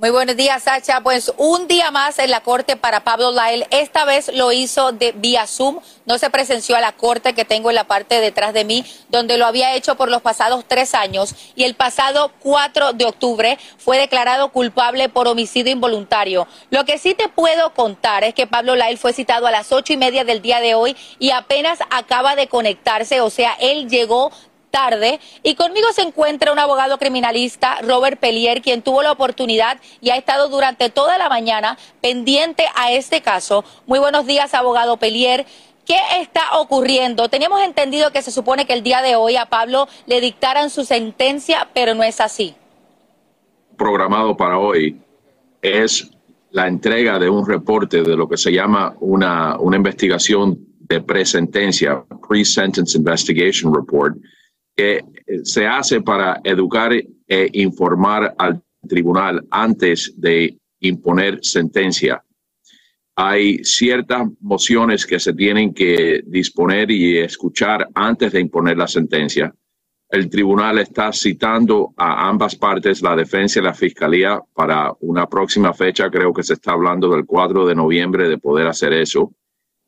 [0.00, 1.00] Muy buenos días, Sacha.
[1.00, 3.66] Pues un día más en la corte para Pablo Lyle.
[3.72, 5.80] Esta vez lo hizo de vía Zoom.
[6.06, 9.38] No se presenció a la corte que tengo en la parte detrás de mí, donde
[9.38, 11.34] lo había hecho por los pasados tres años.
[11.56, 16.46] Y el pasado 4 de octubre fue declarado culpable por homicidio involuntario.
[16.70, 19.92] Lo que sí te puedo contar es que Pablo Lyle fue citado a las ocho
[19.92, 23.20] y media del día de hoy y apenas acaba de conectarse.
[23.20, 24.30] O sea, él llegó
[24.70, 30.10] tarde y conmigo se encuentra un abogado criminalista, Robert Pellier, quien tuvo la oportunidad y
[30.10, 33.64] ha estado durante toda la mañana pendiente a este caso.
[33.86, 35.46] Muy buenos días, abogado Pellier.
[35.84, 37.28] ¿Qué está ocurriendo?
[37.28, 40.84] Teníamos entendido que se supone que el día de hoy a Pablo le dictaran su
[40.84, 42.54] sentencia, pero no es así.
[43.76, 45.00] Programado para hoy
[45.62, 46.10] es
[46.50, 52.04] la entrega de un reporte de lo que se llama una, una investigación de presentencia,
[52.28, 54.16] pre-sentence investigation report,
[54.78, 55.04] que
[55.42, 62.24] se hace para educar e informar al tribunal antes de imponer sentencia.
[63.16, 69.52] Hay ciertas mociones que se tienen que disponer y escuchar antes de imponer la sentencia.
[70.08, 75.74] El tribunal está citando a ambas partes, la defensa y la fiscalía, para una próxima
[75.74, 76.08] fecha.
[76.08, 79.34] Creo que se está hablando del 4 de noviembre de poder hacer eso.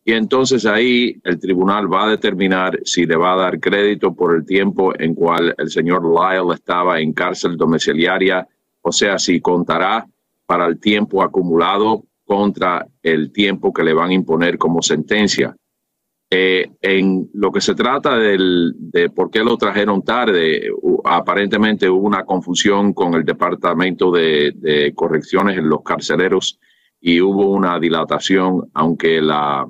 [0.04, 4.34] Y entonces ahí el tribunal va a determinar si le va a dar crédito por
[4.34, 8.46] el tiempo en cual el señor Lyle estaba en cárcel domiciliaria,
[8.80, 10.06] o sea, si contará
[10.46, 15.54] para el tiempo acumulado contra el tiempo que le van a imponer como sentencia.
[16.32, 20.70] Eh, en lo que se trata del, de por qué lo trajeron tarde,
[21.04, 26.58] aparentemente hubo una confusión con el Departamento de, de Correcciones en los carceleros
[27.00, 29.66] y hubo una dilatación, aunque la,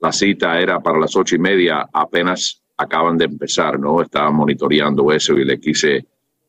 [0.00, 4.00] la cita era para las ocho y media, apenas acaban de empezar, ¿no?
[4.00, 6.06] Estaba monitoreando eso y le quise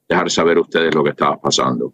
[0.08, 1.94] dejar saber a ustedes lo que estaba pasando.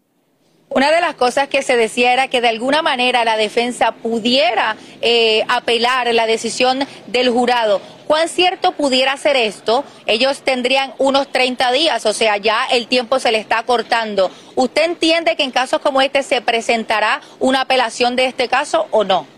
[0.70, 4.76] Una de las cosas que se decía era que de alguna manera la defensa pudiera
[5.01, 7.80] eh, apelar la decisión del jurado.
[8.08, 9.86] ¿Cuán cierto pudiera ser esto?
[10.06, 14.30] Ellos tendrían unos 30 días, o sea, ya el tiempo se le está cortando.
[14.56, 19.03] ¿Usted entiende que en casos como este se presentará una apelación de este caso o
[19.03, 19.34] no?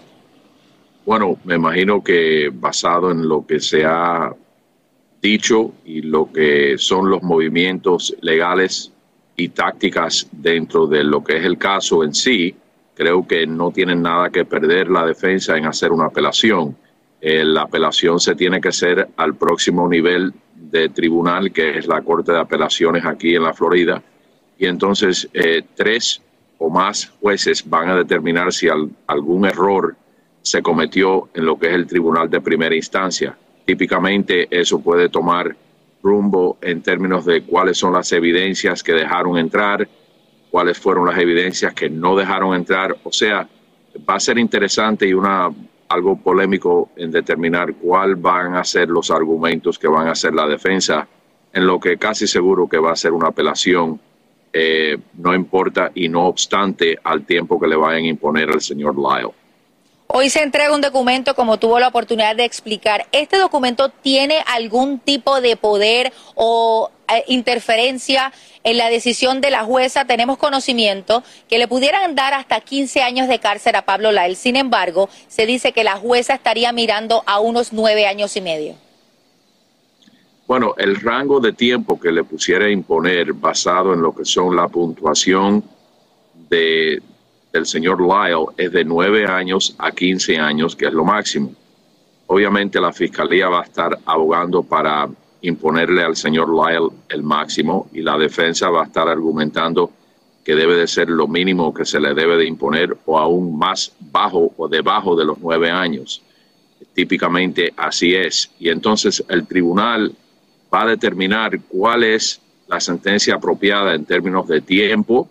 [1.08, 4.30] Bueno, me imagino que basado en lo que se ha
[5.22, 8.92] dicho y lo que son los movimientos legales
[9.38, 12.54] y tácticas dentro de lo que es el caso en sí,
[12.94, 16.76] creo que no tienen nada que perder la defensa en hacer una apelación.
[17.22, 22.02] eh, la apelación se tiene que hacer al próximo nivel de tribunal, que es la
[22.02, 24.04] Corte de Apelaciones aquí en la Florida.
[24.60, 26.22] Y entonces eh, tres
[26.58, 29.96] o más jueces van a determinar si al- algún error
[30.50, 33.38] se cometió en lo que es el tribunal de primera instancia.
[33.66, 35.56] Típicamente eso puede tomar
[36.02, 39.88] rumbo en términos de cuáles son las evidencias que dejaron entrar,
[40.50, 42.96] cuáles fueron las evidencias que no dejaron entrar.
[43.04, 43.48] O sea,
[44.10, 45.52] va a ser interesante y una
[45.90, 50.48] algo polémico en determinar cuál van a ser los argumentos que van a hacer la
[50.48, 51.08] defensa,
[51.54, 54.00] en lo que casi seguro que va a ser una apelación,
[54.52, 58.96] eh, no importa y no obstante al tiempo que le vayan a imponer al señor
[58.96, 59.32] Lyle.
[60.10, 63.08] Hoy se entrega un documento, como tuvo la oportunidad de explicar.
[63.12, 68.32] ¿Este documento tiene algún tipo de poder o eh, interferencia
[68.64, 70.06] en la decisión de la jueza?
[70.06, 74.36] Tenemos conocimiento que le pudieran dar hasta 15 años de cárcel a Pablo Lyle.
[74.36, 78.76] Sin embargo, se dice que la jueza estaría mirando a unos nueve años y medio.
[80.48, 84.70] Bueno, el rango de tiempo que le pusiera imponer basado en lo que son la
[84.70, 85.66] puntuación
[86.50, 87.02] de,
[87.52, 91.54] del señor Lyle es de 9 años a 15 años, que es lo máximo.
[92.28, 95.08] Obviamente la fiscalía va a estar abogando para
[95.42, 99.92] imponerle al señor Lyle el máximo y la defensa va a estar argumentando
[100.44, 103.92] que debe de ser lo mínimo que se le debe de imponer o aún más
[104.00, 106.22] bajo o debajo de los nueve años.
[106.94, 108.50] Típicamente así es.
[108.60, 110.14] Y entonces el tribunal
[110.74, 115.30] va a determinar cuál es la sentencia apropiada en términos de tiempo,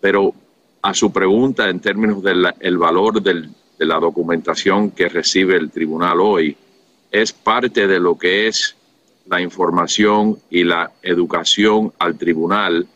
[0.00, 0.34] pero
[0.84, 6.54] a su pregunta en términos del valor de la documentación que recibe el tribunal hoy,
[7.10, 8.76] es parte de lo que es
[9.24, 12.86] la información y la educación al tribunal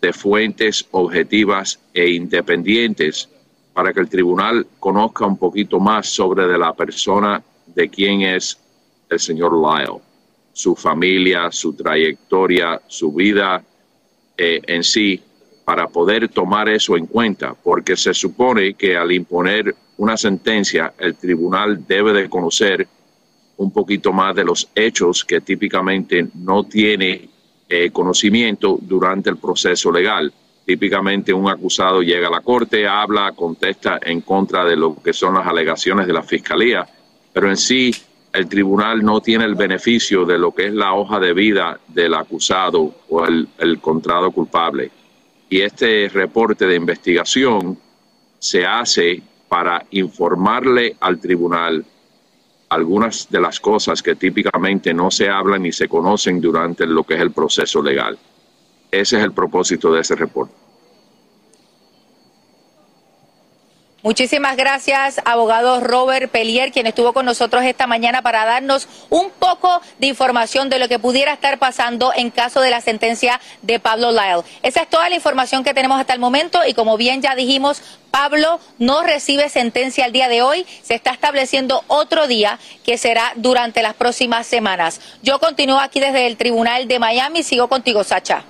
[0.00, 3.28] de fuentes objetivas e independientes
[3.74, 8.58] para que el tribunal conozca un poquito más sobre de la persona de quién es
[9.10, 10.00] el señor Lyle,
[10.54, 13.62] su familia, su trayectoria, su vida
[14.38, 15.20] eh, en sí,
[15.68, 21.14] para poder tomar eso en cuenta, porque se supone que al imponer una sentencia, el
[21.16, 22.88] tribunal debe de conocer
[23.58, 27.28] un poquito más de los hechos que típicamente no tiene
[27.68, 30.32] eh, conocimiento durante el proceso legal.
[30.64, 35.34] Típicamente un acusado llega a la corte, habla, contesta en contra de lo que son
[35.34, 36.88] las alegaciones de la fiscalía,
[37.30, 37.94] pero en sí
[38.32, 42.14] el tribunal no tiene el beneficio de lo que es la hoja de vida del
[42.14, 44.92] acusado o el, el encontrado culpable.
[45.48, 47.78] Y este reporte de investigación
[48.38, 51.84] se hace para informarle al tribunal
[52.68, 57.14] algunas de las cosas que típicamente no se hablan ni se conocen durante lo que
[57.14, 58.18] es el proceso legal.
[58.90, 60.67] Ese es el propósito de ese reporte.
[64.08, 69.82] Muchísimas gracias, abogado Robert Pellier, quien estuvo con nosotros esta mañana para darnos un poco
[69.98, 74.10] de información de lo que pudiera estar pasando en caso de la sentencia de Pablo
[74.10, 74.44] Lyle.
[74.62, 77.82] Esa es toda la información que tenemos hasta el momento y como bien ya dijimos,
[78.10, 83.34] Pablo no recibe sentencia el día de hoy, se está estableciendo otro día que será
[83.36, 85.02] durante las próximas semanas.
[85.22, 88.42] Yo continúo aquí desde el Tribunal de Miami, sigo contigo, Sacha.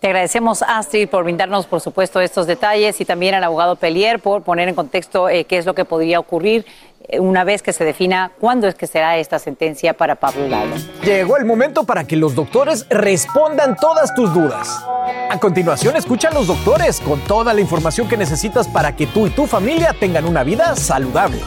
[0.00, 4.42] Te agradecemos, Astrid, por brindarnos, por supuesto, estos detalles y también al abogado Pellier por
[4.42, 6.64] poner en contexto eh, qué es lo que podría ocurrir
[7.06, 10.74] eh, una vez que se defina cuándo es que será esta sentencia para Pablo Lalo.
[11.04, 14.82] Llegó el momento para que los doctores respondan todas tus dudas.
[15.28, 19.26] A continuación, escucha a los doctores con toda la información que necesitas para que tú
[19.26, 21.40] y tu familia tengan una vida saludable.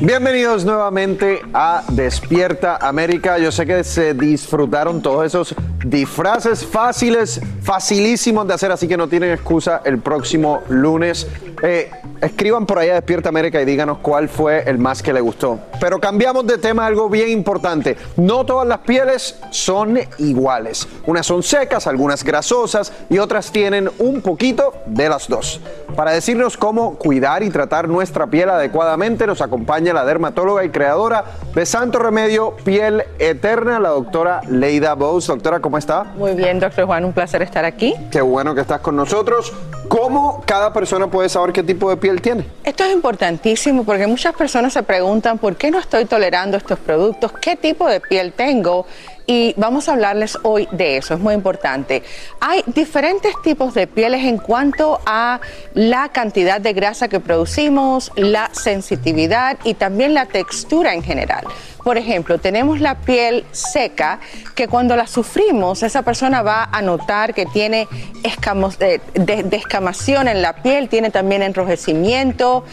[0.00, 3.38] Bienvenidos nuevamente a Despierta América.
[3.38, 5.54] Yo sé que se disfrutaron todos esos
[5.86, 11.26] disfraces fáciles, facilísimos de hacer, así que no tienen excusa el próximo lunes.
[11.62, 11.90] Eh,
[12.20, 15.58] escriban por ahí a Despierta América y díganos cuál fue el más que le gustó.
[15.80, 17.96] Pero cambiamos de tema, algo bien importante.
[18.16, 20.86] No todas las pieles son iguales.
[21.06, 25.60] Unas son secas, algunas grasosas y otras tienen un poquito de las dos.
[25.94, 31.24] Para decirnos cómo cuidar y tratar nuestra piel adecuadamente, nos acompaña la dermatóloga y creadora
[31.54, 35.26] de Santo Remedio Piel Eterna, la doctora Leida Bowes.
[35.26, 36.04] Doctora, ¿cómo está?
[36.04, 37.94] Muy bien, doctor Juan, un placer estar aquí.
[38.10, 39.52] Qué bueno que estás con nosotros.
[39.88, 42.44] ¿Cómo cada persona puede saber qué tipo de piel tiene?
[42.64, 47.32] Esto es importantísimo porque muchas personas se preguntan por qué no estoy tolerando estos productos,
[47.40, 48.86] qué tipo de piel tengo.
[49.28, 52.04] Y vamos a hablarles hoy de eso, es muy importante.
[52.40, 55.40] Hay diferentes tipos de pieles en cuanto a
[55.74, 61.44] la cantidad de grasa que producimos, la sensitividad y también la textura en general.
[61.82, 64.20] Por ejemplo, tenemos la piel seca
[64.54, 67.88] que cuando la sufrimos, esa persona va a notar que tiene
[68.22, 72.64] escamos, eh, de- descamación en la piel, tiene también enrojecimiento,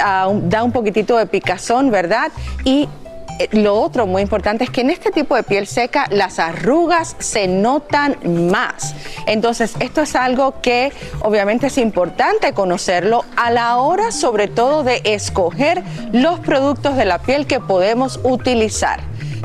[0.00, 2.30] ah, da un poquitito de picazón, ¿verdad?
[2.64, 2.88] Y
[3.52, 7.48] lo otro muy importante es que en este tipo de piel seca las arrugas se
[7.48, 8.16] notan
[8.50, 8.94] más.
[9.26, 15.00] Entonces, esto es algo que obviamente es importante conocerlo a la hora sobre todo de
[15.04, 15.82] escoger
[16.12, 19.00] los productos de la piel que podemos utilizar.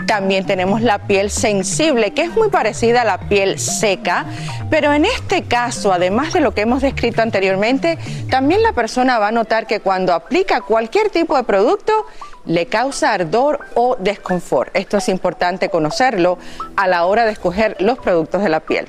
[0.07, 4.25] También tenemos la piel sensible, que es muy parecida a la piel seca,
[4.69, 7.97] pero en este caso, además de lo que hemos descrito anteriormente,
[8.29, 12.05] también la persona va a notar que cuando aplica cualquier tipo de producto,
[12.45, 14.75] le causa ardor o desconfort.
[14.75, 16.37] Esto es importante conocerlo
[16.75, 18.87] a la hora de escoger los productos de la piel.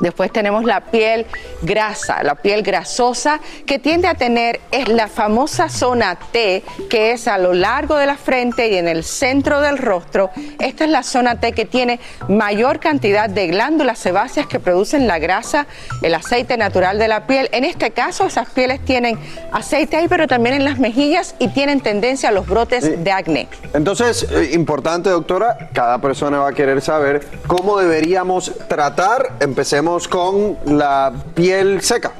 [0.00, 1.26] Después tenemos la piel
[1.62, 7.28] grasa, la piel grasosa, que tiende a tener es la famosa zona T, que es
[7.28, 10.30] a lo largo de la frente y en el centro del rostro.
[10.58, 15.18] Esta es la zona T que tiene mayor cantidad de glándulas sebáceas que producen la
[15.18, 15.66] grasa,
[16.02, 17.48] el aceite natural de la piel.
[17.52, 19.18] En este caso, esas pieles tienen
[19.52, 23.48] aceite ahí, pero también en las mejillas y tienen tendencia a los brotes de acné.
[23.72, 29.32] Entonces, eh, importante, doctora, cada persona va a querer saber cómo deberíamos tratar.
[29.40, 32.10] Empecemos con la piel seca.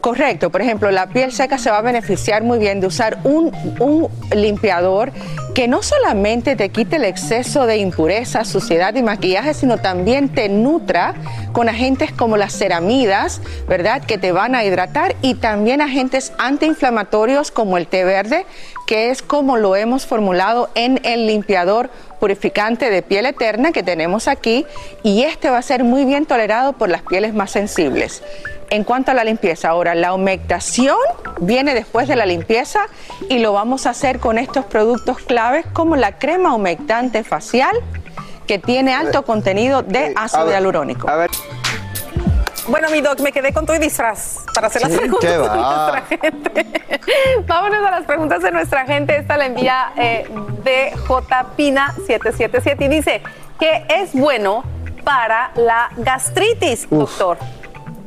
[0.00, 3.50] Correcto, por ejemplo, la piel seca se va a beneficiar muy bien de usar un,
[4.34, 5.12] limpiador
[5.54, 10.48] que no solamente te quite el exceso de impureza, suciedad y maquillaje, sino también te
[10.48, 11.14] nutra
[11.52, 14.04] con agentes como las ceramidas, ¿verdad?
[14.04, 18.46] Que te van a hidratar y también agentes antiinflamatorios como el té verde,
[18.86, 21.90] que es como lo hemos formulado en el limpiador
[22.20, 24.64] purificante de piel eterna que tenemos aquí
[25.02, 28.22] y este va a ser muy bien tolerado por las pieles más sensibles.
[28.70, 30.96] En cuanto a la limpieza, ahora la humectación
[31.40, 32.80] viene después de la limpieza
[33.28, 37.76] y lo vamos a hacer con estos productos claves como la crema humectante facial
[38.46, 41.08] que tiene alto contenido de ácido hialurónico.
[41.08, 41.30] A ver.
[42.68, 45.48] Bueno, mi doc, me quedé con tu disfraz para hacer las Sí, preguntas ¿qué de
[45.48, 47.00] nuestra gente.
[47.46, 49.16] Vámonos a las preguntas de nuestra gente.
[49.16, 50.28] Esta la envía eh,
[50.64, 50.92] DJ
[51.56, 53.22] Pina 777 y dice
[53.58, 54.64] que es bueno
[55.04, 57.38] para la gastritis, doctor.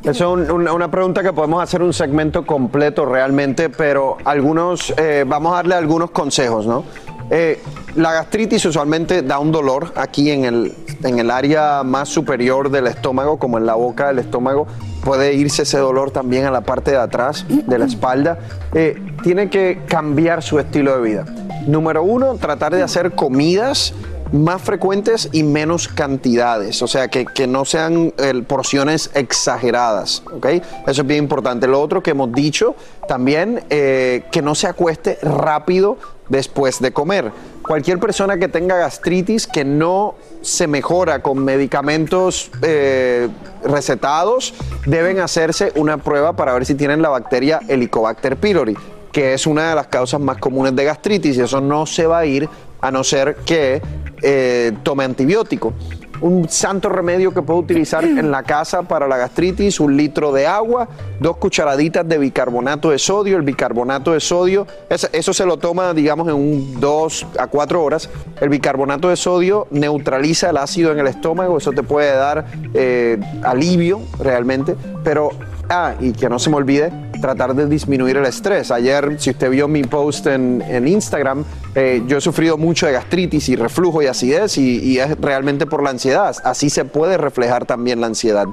[0.02, 4.92] Esa es un- una, una pregunta que podemos hacer un segmento completo realmente, pero algunos,
[4.96, 6.84] eh, vamos a darle algunos consejos, ¿no?
[7.30, 7.62] Eh,
[7.94, 10.74] la gastritis usualmente da un dolor aquí en el,
[11.04, 14.66] en el área más superior del estómago, como en la boca del estómago.
[15.04, 18.38] Puede irse ese dolor también a la parte de atrás de la espalda.
[18.74, 21.24] Eh, tiene que cambiar su estilo de vida.
[21.66, 23.94] Número uno, tratar de hacer comidas
[24.32, 28.12] más frecuentes y menos cantidades, o sea, que, que no sean
[28.46, 30.46] porciones exageradas, ¿ok?
[30.86, 31.66] Eso es bien importante.
[31.66, 32.74] Lo otro que hemos dicho
[33.06, 37.30] también, eh, que no se acueste rápido después de comer.
[37.62, 43.28] Cualquier persona que tenga gastritis que no se mejora con medicamentos eh,
[43.64, 44.54] recetados,
[44.86, 48.76] deben hacerse una prueba para ver si tienen la bacteria Helicobacter pylori
[49.12, 52.20] que es una de las causas más comunes de gastritis y eso no se va
[52.20, 52.48] a ir
[52.82, 53.80] a no ser que
[54.22, 55.72] eh, tome antibiótico.
[56.20, 60.46] Un santo remedio que puedo utilizar en la casa para la gastritis, un litro de
[60.46, 63.36] agua, dos cucharaditas de bicarbonato de sodio.
[63.36, 67.82] El bicarbonato de sodio, es- eso se lo toma, digamos, en un 2 a 4
[67.82, 68.08] horas.
[68.40, 73.18] El bicarbonato de sodio neutraliza el ácido en el estómago, eso te puede dar eh,
[73.42, 75.30] alivio realmente, pero
[75.74, 76.92] Ah, y que no se me olvide
[77.22, 78.70] tratar de disminuir el estrés.
[78.70, 81.44] Ayer, si usted vio mi post en, en Instagram,
[81.74, 85.64] eh, yo he sufrido mucho de gastritis y reflujo y acidez y, y es realmente
[85.64, 86.36] por la ansiedad.
[86.44, 88.44] Así se puede reflejar también la ansiedad.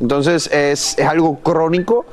[0.00, 2.04] Entonces es, es algo crónico,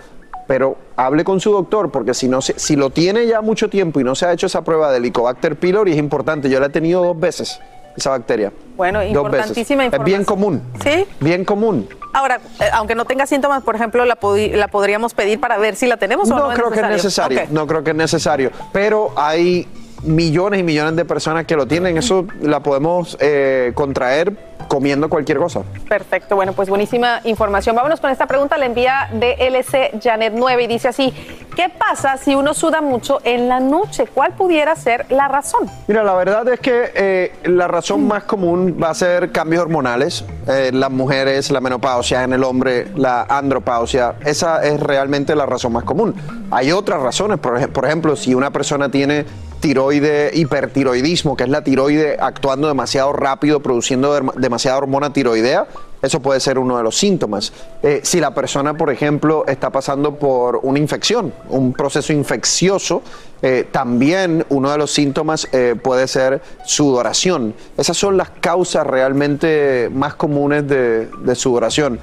[0.47, 3.99] pero hable con su doctor porque si, no se- si lo tiene ya mucho tiempo
[3.99, 6.47] y no se ha hecho esa prueba de Helicobacter pylori es importante.
[6.49, 7.59] Yo la he tenido dos veces,
[7.97, 8.51] esa bacteria.
[8.77, 9.47] Bueno, Dos veces.
[9.57, 10.61] importantísima Es bien común.
[10.83, 11.05] Sí.
[11.19, 11.87] Bien común.
[12.13, 14.17] Ahora, eh, aunque no tenga síntomas, por ejemplo, la,
[14.53, 16.47] la podríamos pedir para ver si la tenemos o no.
[16.49, 19.67] No creo que es necesario, no creo que es necesario, pero hay
[20.03, 25.37] millones y millones de personas que lo tienen, eso la podemos eh, contraer comiendo cualquier
[25.37, 25.63] cosa.
[25.89, 27.75] Perfecto, bueno, pues buenísima información.
[27.75, 31.11] Vámonos con esta pregunta, la envía DLC Janet 9 y dice así,
[31.57, 34.05] ¿qué pasa si uno suda mucho en la noche?
[34.13, 35.69] ¿Cuál pudiera ser la razón?
[35.87, 40.23] Mira, la verdad es que eh, la razón más común va a ser cambios hormonales.
[40.47, 44.15] Eh, las mujeres, la menopausia, en el hombre, la andropausia.
[44.25, 46.15] Esa es realmente la razón más común.
[46.49, 49.25] Hay otras razones, por, ej- por ejemplo, si una persona tiene
[49.61, 55.67] tiroide, hipertiroidismo, que es la tiroide actuando demasiado rápido, produciendo demasiada hormona tiroidea,
[56.01, 57.53] eso puede ser uno de los síntomas.
[57.83, 63.03] Eh, si la persona, por ejemplo, está pasando por una infección, un proceso infeccioso,
[63.41, 67.53] eh, también uno de los síntomas eh, puede ser sudoración.
[67.77, 71.99] Esas son las causas realmente más comunes de, de sudoración.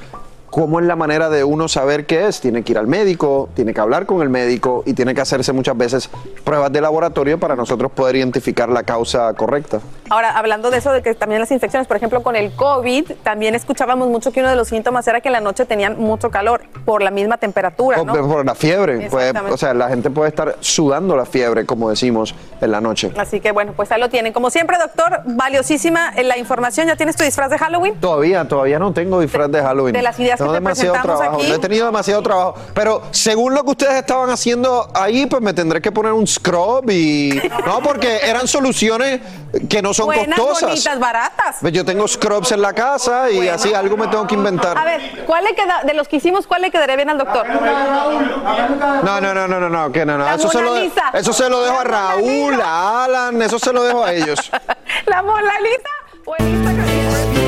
[0.50, 2.40] ¿Cómo es la manera de uno saber qué es?
[2.40, 5.52] Tiene que ir al médico, tiene que hablar con el médico y tiene que hacerse
[5.52, 6.08] muchas veces
[6.42, 9.80] pruebas de laboratorio para nosotros poder identificar la causa correcta.
[10.08, 13.54] Ahora, hablando de eso, de que también las infecciones, por ejemplo, con el COVID, también
[13.54, 16.62] escuchábamos mucho que uno de los síntomas era que en la noche tenían mucho calor
[16.86, 19.08] por la misma temperatura, por la fiebre.
[19.50, 23.12] o sea, la gente puede estar sudando la fiebre, como decimos, en la noche.
[23.18, 24.32] Así que bueno, pues ahí lo tienen.
[24.32, 26.86] Como siempre, doctor, valiosísima eh, la información.
[26.86, 27.94] ¿Ya tienes tu disfraz de Halloween?
[28.00, 29.92] Todavía, todavía no tengo disfraz de Halloween.
[29.92, 31.40] de las ideas que te demasiado presentamos trabajo.
[31.40, 31.48] aquí.
[31.48, 32.54] No he tenido demasiado trabajo.
[32.74, 36.88] Pero según lo que ustedes estaban haciendo ahí, pues me tendré que poner un scrub
[36.90, 37.40] y.
[37.66, 39.20] No, porque eran soluciones
[39.68, 40.68] que no son Buenas, costosas.
[40.70, 41.56] bonitas, baratas.
[41.60, 44.76] Pues Yo tengo scrubs en la casa y así algo me tengo que inventar.
[44.76, 47.46] A ver, ¿cuál le queda, de los que hicimos, cuál le quedaría bien al doctor?
[47.48, 50.24] No, no, no, no, no, no, que no, no.
[50.24, 51.10] La Eso se, lo, Lisa.
[51.14, 54.38] eso se lo dejo a Raúl, a Alan, eso se lo dejo a ellos.
[55.06, 57.47] La Mona Lisa.